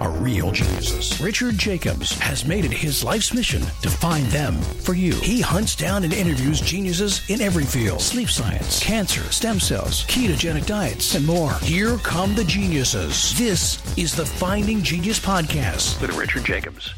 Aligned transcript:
are 0.00 0.10
real 0.10 0.50
geniuses. 0.50 1.20
Richard 1.20 1.56
Jacobs 1.56 2.18
has 2.18 2.44
made 2.44 2.64
it 2.64 2.72
his 2.72 3.02
life's 3.02 3.32
mission 3.32 3.62
to 3.82 3.88
find 3.88 4.26
them 4.26 4.54
for 4.60 4.94
you. 4.94 5.14
He 5.14 5.40
hunts 5.40 5.74
down 5.74 6.04
and 6.04 6.12
interviews 6.12 6.60
geniuses 6.60 7.28
in 7.30 7.40
every 7.40 7.64
field 7.64 8.00
sleep 8.00 8.28
science, 8.28 8.82
cancer, 8.82 9.22
stem 9.32 9.58
cells, 9.58 10.04
ketogenic 10.06 10.66
diets, 10.66 11.14
and 11.14 11.26
more. 11.26 11.54
Here 11.60 11.96
come 11.98 12.34
the 12.34 12.44
geniuses. 12.44 13.36
This 13.38 13.80
is 13.96 14.14
the 14.14 14.26
Finding 14.26 14.82
Genius 14.82 15.18
Podcast 15.18 16.00
with 16.00 16.16
Richard 16.16 16.44
Jacobs. 16.44 16.92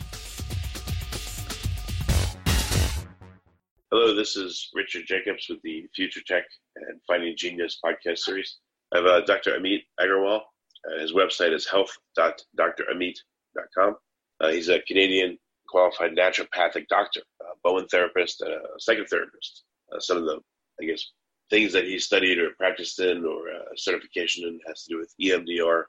Hello, 3.91 4.15
this 4.15 4.37
is 4.37 4.69
Richard 4.75 5.07
Jacobs 5.07 5.47
with 5.49 5.63
the 5.63 5.87
Future 5.95 6.21
Tech 6.27 6.45
and 6.77 7.01
Finding 7.07 7.35
Genius 7.37 7.79
podcast 7.83 8.19
series. 8.19 8.59
I 8.93 8.99
have 8.99 9.07
uh, 9.07 9.21
Dr. 9.23 9.53
Amit 9.59 9.85
Agarwal 9.99 10.41
uh, 10.87 10.99
his 11.01 11.13
website 11.13 11.55
is 11.55 11.67
health.dramit.com. 11.67 13.97
Uh, 14.41 14.49
he's 14.49 14.69
a 14.69 14.81
Canadian 14.83 15.37
qualified 15.69 16.13
naturopathic 16.13 16.87
doctor, 16.89 17.21
a 17.41 17.45
Bowen 17.63 17.87
therapist, 17.89 18.41
and 18.41 18.53
a 18.53 18.61
psychotherapist. 18.81 19.63
Uh, 19.95 20.01
some 20.01 20.17
of 20.17 20.25
the, 20.25 20.41
I 20.81 20.87
guess, 20.87 21.13
things 21.51 21.73
that 21.73 21.85
he 21.85 21.99
studied 21.99 22.39
or 22.39 22.51
practiced 22.59 23.01
in 23.01 23.25
or 23.25 23.51
uh, 23.51 23.75
certification 23.77 24.47
in 24.47 24.59
has 24.67 24.85
to 24.85 24.95
do 24.95 24.99
with 24.99 25.15
EMDR, 25.21 25.83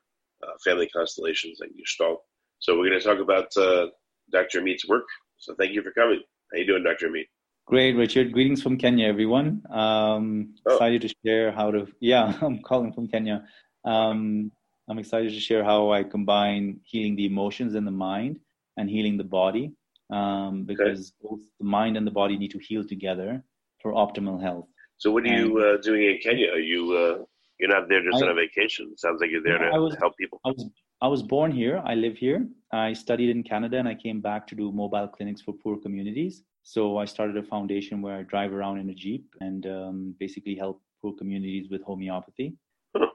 uh, 0.43 0.51
family 0.63 0.87
constellations, 0.89 1.61
and 1.61 1.71
Gestalt. 1.77 2.19
So 2.59 2.77
we're 2.77 2.89
going 2.89 2.99
to 2.99 3.05
talk 3.05 3.19
about 3.19 3.55
uh, 3.57 3.87
Dr. 4.31 4.61
Amit's 4.61 4.87
work. 4.87 5.05
So 5.37 5.55
thank 5.55 5.73
you 5.73 5.81
for 5.81 5.91
coming. 5.91 6.21
How 6.51 6.59
you 6.59 6.65
doing, 6.65 6.83
Dr. 6.83 7.09
Amit? 7.09 7.27
Great, 7.65 7.95
Richard. 7.95 8.31
Greetings 8.31 8.63
from 8.63 8.77
Kenya, 8.77 9.07
everyone. 9.07 9.61
Um, 9.71 10.55
oh. 10.67 10.73
Excited 10.73 11.01
to 11.03 11.13
share 11.23 11.51
how 11.51 11.71
to. 11.71 11.87
Yeah, 11.99 12.33
I'm 12.41 12.61
calling 12.63 12.93
from 12.93 13.07
Kenya. 13.07 13.45
Um, 13.85 14.51
I'm 14.89 14.97
excited 14.97 15.31
to 15.31 15.39
share 15.39 15.63
how 15.63 15.91
I 15.91 16.03
combine 16.03 16.79
healing 16.83 17.15
the 17.15 17.25
emotions 17.25 17.75
and 17.75 17.85
the 17.85 17.91
mind 17.91 18.39
and 18.77 18.89
healing 18.89 19.17
the 19.17 19.23
body 19.23 19.71
um, 20.09 20.63
because 20.63 21.13
okay. 21.21 21.29
both 21.29 21.39
the 21.59 21.65
mind 21.65 21.95
and 21.95 22.07
the 22.07 22.11
body 22.11 22.37
need 22.37 22.51
to 22.51 22.59
heal 22.59 22.83
together 22.83 23.43
for 23.81 23.93
optimal 23.93 24.41
health. 24.41 24.67
So, 24.97 25.11
what 25.11 25.23
are 25.23 25.27
and, 25.27 25.47
you 25.47 25.59
uh, 25.59 25.77
doing 25.77 26.03
in 26.03 26.17
Kenya? 26.17 26.51
Are 26.51 26.59
you 26.59 26.97
uh, 26.97 27.23
you're 27.59 27.69
not 27.69 27.87
there 27.87 28.03
just 28.03 28.23
I, 28.23 28.25
on 28.25 28.31
a 28.31 28.33
vacation? 28.33 28.89
It 28.91 28.99
sounds 28.99 29.21
like 29.21 29.29
you're 29.29 29.43
there 29.43 29.59
to 29.59 29.79
was, 29.79 29.95
help 29.95 30.17
people. 30.17 30.41
I 30.43 30.49
was 30.49 30.65
I 31.01 31.07
was 31.07 31.21
born 31.21 31.51
here. 31.51 31.81
I 31.85 31.93
live 31.93 32.17
here. 32.17 32.47
I 32.73 32.93
studied 32.93 33.29
in 33.29 33.43
Canada, 33.43 33.77
and 33.77 33.87
I 33.87 33.95
came 33.95 34.21
back 34.21 34.47
to 34.47 34.55
do 34.55 34.71
mobile 34.71 35.07
clinics 35.07 35.41
for 35.41 35.53
poor 35.53 35.77
communities. 35.77 36.43
So 36.63 36.97
I 36.97 37.05
started 37.05 37.37
a 37.37 37.43
foundation 37.43 38.01
where 38.01 38.17
I 38.17 38.23
drive 38.23 38.53
around 38.53 38.79
in 38.79 38.89
a 38.89 38.93
jeep 38.93 39.25
and 39.39 39.65
um, 39.67 40.15
basically 40.19 40.55
help 40.55 40.81
poor 41.01 41.13
communities 41.13 41.69
with 41.69 41.81
homeopathy 41.83 42.55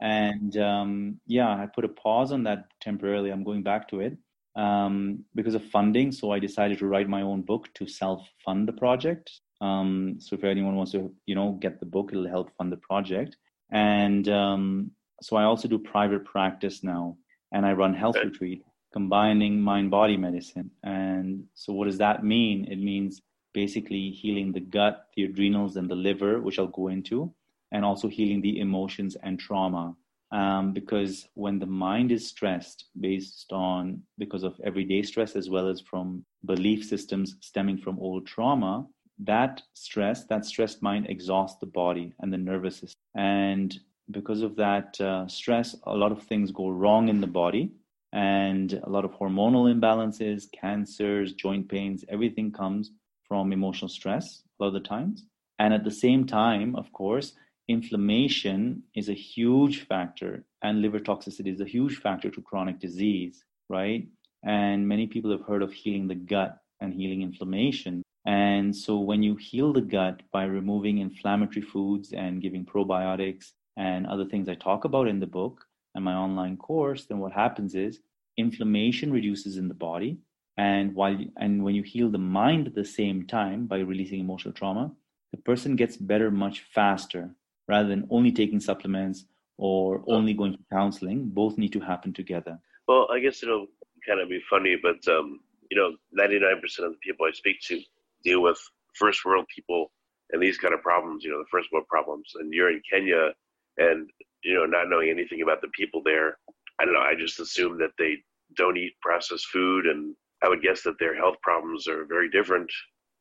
and 0.01 0.57
um, 0.57 1.21
yeah, 1.27 1.51
I 1.51 1.67
put 1.67 1.85
a 1.85 1.89
pause 1.89 2.33
on 2.33 2.43
that 2.45 2.67
temporarily. 2.81 3.31
I'm 3.31 3.45
going 3.45 3.63
back 3.63 3.89
to 3.89 4.01
it 4.01 4.17
um, 4.57 5.25
because 5.35 5.55
of 5.55 5.65
funding. 5.65 6.13
So 6.13 6.31
I 6.31 6.39
decided 6.39 6.79
to 6.79 6.87
write 6.87 7.09
my 7.09 7.23
own 7.23 7.43
book 7.43 7.69
to 7.75 7.87
self-fund 7.87 8.69
the 8.69 8.73
project. 8.73 9.31
Um, 9.61 10.17
so 10.19 10.37
if 10.37 10.45
anyone 10.45 10.77
wants 10.77 10.93
to, 10.93 11.13
you 11.27 11.35
know, 11.35 11.53
get 11.61 11.81
the 11.81 11.87
book, 11.87 12.11
it'll 12.13 12.29
help 12.29 12.51
fund 12.57 12.71
the 12.73 12.77
project. 12.77 13.37
And 13.71 14.29
um, 14.29 14.91
so 15.23 15.37
I 15.37 15.45
also 15.45 15.69
do 15.69 15.79
private 15.79 16.25
practice 16.25 16.85
now, 16.85 17.17
and 17.53 17.65
I 17.65 17.73
run 17.73 17.95
health 17.95 18.17
okay. 18.17 18.29
retreat, 18.29 18.63
combining 18.93 19.61
mind-body 19.61 20.17
medicine. 20.17 20.71
And 20.83 21.45
so 21.55 21.73
what 21.73 21.87
does 21.87 21.99
that 21.99 22.25
mean? 22.25 22.67
It 22.71 22.79
means 22.79 23.23
basically 23.55 24.11
healing 24.11 24.53
the 24.53 24.61
gut, 24.61 25.07
the 25.17 25.25
adrenals, 25.25 25.77
and 25.77 25.89
the 25.89 25.95
liver, 25.95 26.41
which 26.41 26.59
I'll 26.59 26.67
go 26.67 26.89
into 26.89 27.33
and 27.75 27.85
also 27.85 28.09
healing 28.09 28.41
the 28.41 28.61
emotions 28.61 29.17
and 29.23 29.39
trauma. 29.39 29.95
Um, 30.33 30.73
because 30.73 31.29
when 31.35 31.59
the 31.59 31.67
mind 31.67 32.11
is 32.11 32.27
stressed 32.27 32.87
based 32.99 33.53
on 33.53 34.03
because 34.19 34.43
of 34.43 34.59
everyday 34.65 35.03
stress 35.03 35.37
as 35.37 35.51
well 35.51 35.69
as 35.69 35.81
from 35.81 36.25
belief 36.45 36.85
systems 36.85 37.37
stemming 37.41 37.79
from 37.79 38.01
old 38.01 38.27
trauma 38.27 38.85
that 39.19 39.63
stress 39.75 40.25
that 40.25 40.45
stressed 40.45 40.83
mind 40.83 41.07
exhausts 41.09 41.59
the 41.61 41.67
body 41.67 42.13
and 42.19 42.33
the 42.33 42.39
nervous 42.39 42.79
system 42.79 43.01
and 43.15 43.79
because 44.11 44.43
of 44.43 44.57
that 44.57 45.01
uh, 45.01 45.29
stress 45.29 45.77
a 45.85 45.95
lot 45.95 46.11
of 46.11 46.23
things 46.25 46.51
go 46.51 46.69
wrong 46.69 47.09
in 47.09 47.21
the 47.21 47.27
body 47.43 47.71
and 48.13 48.81
a 48.83 48.91
lot 48.91 49.05
of 49.05 49.13
hormonal 49.13 49.73
imbalances 49.73 50.51
cancers 50.51 51.33
joint 51.35 51.69
pains 51.69 52.05
everything 52.09 52.51
comes 52.51 52.91
from 53.29 53.53
emotional 53.53 53.89
stress 53.89 54.43
a 54.59 54.65
lot 54.65 54.69
of 54.69 54.75
the 54.75 54.89
times 54.89 55.27
and 55.61 55.73
at 55.73 55.85
the 55.85 55.91
same 55.91 56.27
time 56.27 56.75
of 56.75 56.93
course 56.93 57.35
inflammation 57.69 58.83
is 58.95 59.09
a 59.09 59.15
huge 59.15 59.87
factor 59.87 60.45
and 60.63 60.83
liver 60.83 61.01
toxicity 61.01 61.53
is 61.53 61.61
a 61.61 61.67
huge 61.67 61.97
factor 61.97 62.31
to 62.31 62.43
chronic 62.43 62.79
disease, 62.79 63.45
right? 63.69 64.07
And 64.45 64.87
many 64.87 65.07
people 65.07 65.31
have 65.31 65.47
heard 65.47 65.63
of 65.63 65.73
healing 65.73 66.07
the 66.09 66.15
gut 66.15 66.59
and 66.81 66.93
healing 66.93 67.23
inflammation. 67.23 68.03
And 68.27 68.75
so 68.75 68.99
when 68.99 69.23
you 69.23 69.37
heal 69.37 69.73
the 69.73 69.81
gut 69.81 70.23
by 70.33 70.45
removing 70.45 70.99
inflammatory 70.99 71.63
foods 71.63 72.13
and 72.13 72.43
giving 72.43 72.67
probiotics 72.67 73.53
and 73.77 74.07
other 74.07 74.27
things 74.27 74.49
I 74.49 74.55
talk 74.55 74.85
about 74.85 75.09
in 75.09 75.21
the 75.21 75.27
book 75.27 75.65
and 75.95 76.05
my 76.05 76.15
online 76.15 76.57
course, 76.57 77.07
then 77.07 77.19
what 77.19 77.33
happens 77.33 77.75
is 77.75 78.01
inflammation 78.37 79.11
reduces 79.13 79.57
in 79.57 79.69
the 79.69 79.75
body. 79.75 80.19
And 80.57 80.95
while 80.95 81.19
and 81.39 81.65
when 81.65 81.75
you 81.75 81.83
heal 81.83 82.11
the 82.11 82.19
mind 82.19 82.67
at 82.67 82.75
the 82.75 82.85
same 82.85 83.27
time 83.27 83.67
by 83.67 83.79
releasing 83.79 84.21
emotional 84.21 84.55
trauma, 84.55 84.93
the 85.33 85.39
person 85.39 85.77
gets 85.77 85.97
better 85.97 86.31
much 86.31 86.61
faster 86.61 87.35
rather 87.69 87.89
than 87.89 88.07
only 88.11 88.33
taking 88.33 88.61
supplements 88.61 89.25
or 89.59 90.03
only 90.09 90.35
going 90.35 90.53
to 90.53 90.59
counseling. 90.73 91.29
Both 91.29 91.59
need 91.59 91.73
to 91.73 91.81
happen 91.81 92.13
together. 92.13 92.59
Well, 92.89 93.09
I 93.11 93.21
guess 93.21 93.43
it'll 93.43 93.67
kind 94.07 94.21
of 94.21 94.29
be 94.29 94.41
funny, 94.51 94.77
but 94.83 95.07
um, 95.09 95.41
you 95.71 95.77
know, 95.77 95.97
99% 96.19 96.55
of 96.85 96.93
the 96.93 96.99
people 97.03 97.27
I 97.27 97.33
speak 97.33 97.61
to 97.69 97.81
deal 98.23 98.43
with 98.43 98.59
first 98.95 99.25
world 99.25 99.47
people 99.55 99.91
and 100.31 100.43
these 100.43 100.59
kind 100.59 100.75
of 100.75 100.83
problems, 100.83 101.25
you 101.25 101.31
know, 101.31 101.39
the 101.39 101.51
first 101.51 101.69
world 101.73 101.87
problems. 101.89 102.33
And 102.37 102.53
you're 102.53 102.71
in 102.71 102.83
Kenya 102.91 103.31
and, 103.79 104.09
you 104.43 104.55
know, 104.55 104.67
not 104.67 104.89
knowing 104.89 105.11
anything 105.11 105.43
about 105.43 105.61
the 105.61 105.69
people 105.69 106.03
there, 106.05 106.39
I 106.81 106.85
don't 106.85 106.95
know, 106.95 107.01
I 107.01 107.15
just 107.15 107.41
assume 107.41 107.79
that 107.79 107.93
they 107.99 108.17
don't 108.57 108.77
eat 108.77 108.93
processed 109.01 109.47
food. 109.47 109.87
And 109.87 110.15
I 110.43 110.49
would 110.49 110.63
guess 110.63 110.83
that 110.83 110.99
their 110.99 111.15
health 111.15 111.37
problems 111.43 111.87
are 111.89 112.05
very 112.05 112.31
different. 112.31 112.71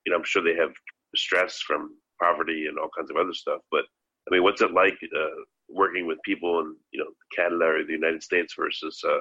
You 0.05 0.11
know, 0.11 0.17
I'm 0.17 0.25
sure 0.25 0.43
they 0.43 0.55
have 0.55 0.73
stress 1.15 1.59
from 1.59 1.95
poverty 2.21 2.67
and 2.67 2.77
all 2.77 2.89
kinds 2.97 3.11
of 3.11 3.17
other 3.17 3.33
stuff, 3.33 3.61
but 3.71 3.85
I 4.27 4.33
mean, 4.33 4.43
what's 4.43 4.61
it 4.61 4.71
like 4.71 4.97
uh, 5.03 5.41
working 5.69 6.07
with 6.07 6.17
people 6.23 6.59
in 6.59 6.75
you 6.91 6.99
know 6.99 7.09
Canada 7.35 7.65
or 7.65 7.83
the 7.83 7.93
United 7.93 8.23
States 8.23 8.53
versus 8.57 9.01
uh, 9.07 9.19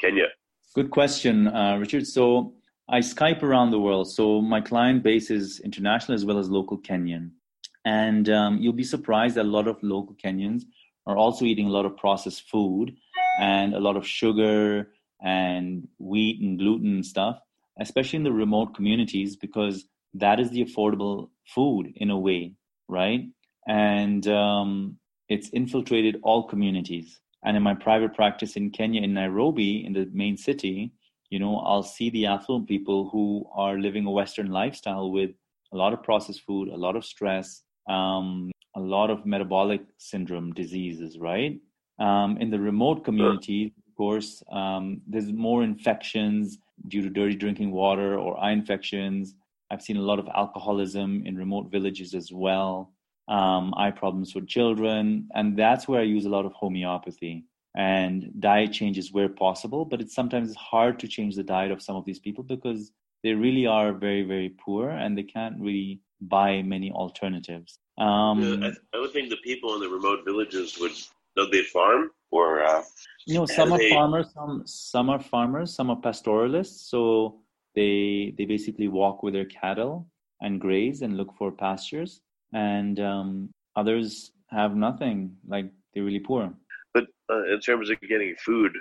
Kenya? 0.00 0.28
Good 0.74 0.90
question, 0.90 1.48
uh, 1.48 1.76
Richard. 1.78 2.06
So 2.06 2.54
I 2.88 3.00
Skype 3.00 3.42
around 3.42 3.70
the 3.70 3.80
world. 3.80 4.10
So 4.10 4.40
my 4.40 4.60
client 4.60 5.02
base 5.02 5.30
is 5.30 5.60
international 5.60 6.14
as 6.14 6.24
well 6.24 6.38
as 6.38 6.50
local 6.50 6.78
Kenyan, 6.78 7.30
and 7.84 8.28
um, 8.28 8.58
you'll 8.58 8.72
be 8.72 8.84
surprised 8.84 9.36
that 9.36 9.44
a 9.44 9.54
lot 9.56 9.68
of 9.68 9.82
local 9.82 10.16
Kenyans 10.22 10.62
are 11.06 11.16
also 11.16 11.44
eating 11.44 11.66
a 11.66 11.70
lot 11.70 11.86
of 11.86 11.96
processed 11.96 12.48
food 12.48 12.96
and 13.40 13.74
a 13.74 13.80
lot 13.80 13.96
of 13.96 14.06
sugar 14.06 14.88
and 15.22 15.88
wheat 15.98 16.40
and 16.40 16.58
gluten 16.58 16.94
and 16.94 17.06
stuff, 17.06 17.38
especially 17.80 18.18
in 18.18 18.22
the 18.22 18.32
remote 18.32 18.74
communities 18.74 19.36
because 19.36 19.84
that 20.14 20.38
is 20.38 20.50
the 20.50 20.64
affordable 20.64 21.30
food 21.46 21.92
in 21.96 22.10
a 22.10 22.18
way, 22.18 22.54
right? 22.88 23.22
And 23.66 24.26
um, 24.28 24.98
it's 25.28 25.48
infiltrated 25.50 26.20
all 26.22 26.44
communities. 26.44 27.20
And 27.44 27.56
in 27.56 27.62
my 27.62 27.74
private 27.74 28.14
practice 28.14 28.56
in 28.56 28.70
Kenya, 28.70 29.02
in 29.02 29.14
Nairobi, 29.14 29.84
in 29.84 29.92
the 29.92 30.08
main 30.12 30.36
city, 30.36 30.92
you 31.30 31.38
know, 31.38 31.58
I'll 31.58 31.82
see 31.82 32.10
the 32.10 32.26
affluent 32.26 32.68
people 32.68 33.10
who 33.10 33.46
are 33.54 33.78
living 33.78 34.06
a 34.06 34.10
Western 34.10 34.50
lifestyle 34.50 35.10
with 35.10 35.30
a 35.72 35.76
lot 35.76 35.92
of 35.92 36.02
processed 36.02 36.42
food, 36.42 36.68
a 36.68 36.76
lot 36.76 36.96
of 36.96 37.04
stress, 37.04 37.62
um, 37.88 38.50
a 38.76 38.80
lot 38.80 39.10
of 39.10 39.26
metabolic 39.26 39.82
syndrome 39.98 40.52
diseases, 40.52 41.18
right? 41.18 41.58
Um, 41.98 42.38
in 42.38 42.50
the 42.50 42.58
remote 42.58 43.04
communities, 43.04 43.72
of 43.86 43.94
course, 43.96 44.42
um, 44.50 45.00
there's 45.06 45.32
more 45.32 45.62
infections 45.62 46.58
due 46.88 47.02
to 47.02 47.10
dirty 47.10 47.36
drinking 47.36 47.72
water 47.72 48.18
or 48.18 48.38
eye 48.42 48.52
infections. 48.52 49.34
I've 49.70 49.82
seen 49.82 49.96
a 49.96 50.02
lot 50.02 50.18
of 50.18 50.28
alcoholism 50.34 51.24
in 51.26 51.36
remote 51.36 51.70
villages 51.70 52.14
as 52.14 52.32
well 52.32 52.93
um, 53.28 53.74
eye 53.76 53.90
problems 53.90 54.32
for 54.32 54.40
children. 54.42 55.28
And 55.34 55.56
that's 55.58 55.88
where 55.88 56.00
I 56.00 56.04
use 56.04 56.24
a 56.24 56.30
lot 56.30 56.46
of 56.46 56.52
homeopathy 56.52 57.44
and 57.76 58.30
diet 58.38 58.72
changes 58.72 59.12
where 59.12 59.28
possible. 59.28 59.84
But 59.84 60.00
it's 60.00 60.14
sometimes 60.14 60.54
hard 60.54 60.98
to 61.00 61.08
change 61.08 61.36
the 61.36 61.42
diet 61.42 61.70
of 61.70 61.82
some 61.82 61.96
of 61.96 62.04
these 62.04 62.18
people 62.18 62.44
because 62.44 62.92
they 63.22 63.32
really 63.32 63.66
are 63.66 63.92
very, 63.92 64.22
very 64.22 64.50
poor 64.50 64.90
and 64.90 65.16
they 65.16 65.22
can't 65.22 65.58
really 65.58 66.00
buy 66.20 66.62
many 66.62 66.90
alternatives. 66.92 67.78
Um, 67.98 68.42
yeah, 68.42 68.68
I, 68.68 68.96
I, 68.96 69.00
would 69.00 69.12
think 69.12 69.30
the 69.30 69.38
people 69.38 69.74
in 69.74 69.80
the 69.80 69.88
remote 69.88 70.24
villages 70.24 70.78
would 70.80 70.92
do 71.36 71.46
they 71.50 71.62
farm 71.62 72.10
or? 72.30 72.62
Uh, 72.62 72.82
you 73.26 73.34
know, 73.34 73.46
some 73.46 73.72
are 73.72 73.78
they- 73.78 73.90
farmers, 73.90 74.32
some 74.34 74.62
some 74.66 75.10
are 75.10 75.20
farmers, 75.20 75.74
some 75.74 75.90
are 75.90 75.96
pastoralists. 75.96 76.90
So 76.90 77.40
they 77.74 78.34
they 78.36 78.44
basically 78.44 78.88
walk 78.88 79.22
with 79.22 79.34
their 79.34 79.46
cattle 79.46 80.08
and 80.40 80.60
graze 80.60 81.02
and 81.02 81.16
look 81.16 81.32
for 81.38 81.52
pastures, 81.52 82.20
and 82.52 83.00
um, 83.00 83.50
others 83.76 84.32
have 84.48 84.76
nothing. 84.76 85.36
Like 85.46 85.70
they're 85.92 86.04
really 86.04 86.20
poor. 86.20 86.52
But 86.92 87.04
uh, 87.30 87.52
in 87.52 87.60
terms 87.60 87.90
of 87.90 88.00
getting 88.00 88.34
food, 88.36 88.72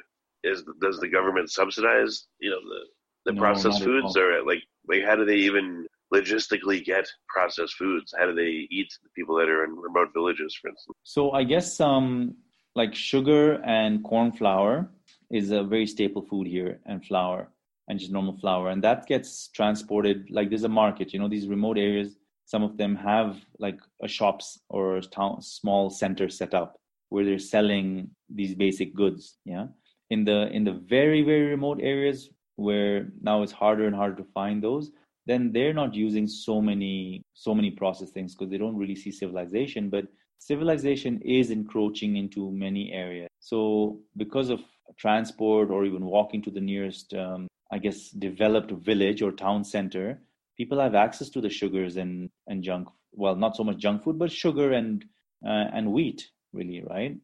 is 0.44 0.63
does 0.81 1.00
the 1.00 1.07
government 1.07 1.50
subsidize 1.51 2.27
you 2.39 2.50
know 2.50 2.60
the 2.60 2.81
the 3.25 3.33
No, 3.33 3.42
processed 3.42 3.83
foods, 3.83 4.18
or 4.18 4.44
like 4.45 4.63
like 4.88 5.04
how 5.04 5.15
do 5.15 5.25
they 5.25 5.38
even 5.38 5.88
logistically 6.13 6.83
get 6.83 7.07
processed 7.27 7.75
foods? 7.75 8.13
How 8.18 8.25
do 8.25 8.36
they 8.36 8.68
eat 8.69 8.89
the 9.04 9.10
people 9.15 9.36
that 9.38 9.50
are 9.50 9.63
in 9.63 9.75
remote 9.75 10.10
villages, 10.13 10.56
for 10.62 10.69
instance? 10.69 10.98
So 11.04 11.31
I 11.31 11.44
guess 11.44 11.80
um, 11.80 12.36
like 12.75 12.94
sugar 12.94 13.62
and 13.63 14.04
corn 14.04 14.31
flour 14.31 14.89
is 15.31 15.51
a 15.51 15.63
very 15.63 15.88
staple 15.88 16.21
food 16.21 16.48
here, 16.48 16.80
and 16.86 17.04
flour 17.04 17.50
and 17.88 18.00
just 18.00 18.12
normal 18.12 18.38
flour, 18.38 18.69
and 18.69 18.83
that 18.83 19.07
gets 19.07 19.48
transported. 19.50 20.30
Like 20.30 20.50
there's 20.50 20.63
a 20.63 20.69
market, 20.69 21.13
you 21.13 21.19
know, 21.19 21.27
these 21.27 21.48
remote 21.48 21.77
areas. 21.77 22.15
Some 22.45 22.63
of 22.63 22.78
them 22.78 22.95
have 22.95 23.38
like 23.60 23.80
a 24.01 24.07
shops 24.07 24.60
or 24.69 24.98
a 24.98 25.01
town, 25.01 25.42
small 25.42 25.90
center 25.90 26.30
set 26.30 26.54
up 26.54 26.75
where 27.10 27.25
they're 27.25 27.40
selling 27.40 28.10
these 28.30 28.56
basic 28.56 28.94
goods. 28.95 29.38
Yeah, 29.45 29.68
in 30.10 30.24
the 30.25 30.48
in 30.57 30.63
the 30.63 30.78
very 30.95 31.22
very 31.24 31.45
remote 31.56 31.80
areas 31.81 32.30
where 32.56 33.07
now 33.22 33.42
it's 33.44 33.51
harder 33.51 33.86
and 33.88 33.95
harder 33.95 34.16
to 34.16 34.34
find 34.40 34.63
those 34.63 34.92
then 35.25 35.51
they're 35.54 35.74
not 35.74 35.95
using 35.95 36.28
so 36.28 36.62
many 36.62 37.24
so 37.34 37.56
many 37.56 37.72
processed 37.72 38.13
things 38.13 38.36
because 38.36 38.51
they 38.51 38.57
don't 38.57 38.78
really 38.81 38.96
see 38.96 39.12
civilization 39.12 39.89
but 39.89 40.06
civilization 40.39 41.22
is 41.22 41.50
encroaching 41.50 42.18
into 42.18 42.51
many 42.51 42.92
areas 42.92 43.30
so 43.39 44.00
because 44.18 44.50
of 44.50 44.60
transport 44.98 45.72
or 45.72 45.86
even 45.86 46.06
walking 46.06 46.42
to 46.42 46.51
the 46.51 46.66
nearest 46.72 47.13
um, 47.13 47.48
i 47.72 47.78
guess 47.78 48.10
developed 48.10 48.72
village 48.72 49.22
or 49.22 49.31
town 49.31 49.63
center 49.63 50.22
people 50.58 50.80
have 50.80 50.96
access 50.96 51.30
to 51.30 51.42
the 51.42 51.50
sugars 51.50 51.98
and 51.98 52.30
and 52.48 52.64
junk 52.64 52.88
well 53.12 53.36
not 53.36 53.56
so 53.56 53.64
much 53.64 53.78
junk 53.78 54.04
food 54.04 54.18
but 54.18 54.32
sugar 54.32 54.74
and 54.74 55.06
uh, 55.46 55.68
and 55.74 55.92
wheat 55.92 56.30
really 56.54 56.84
right 56.90 57.18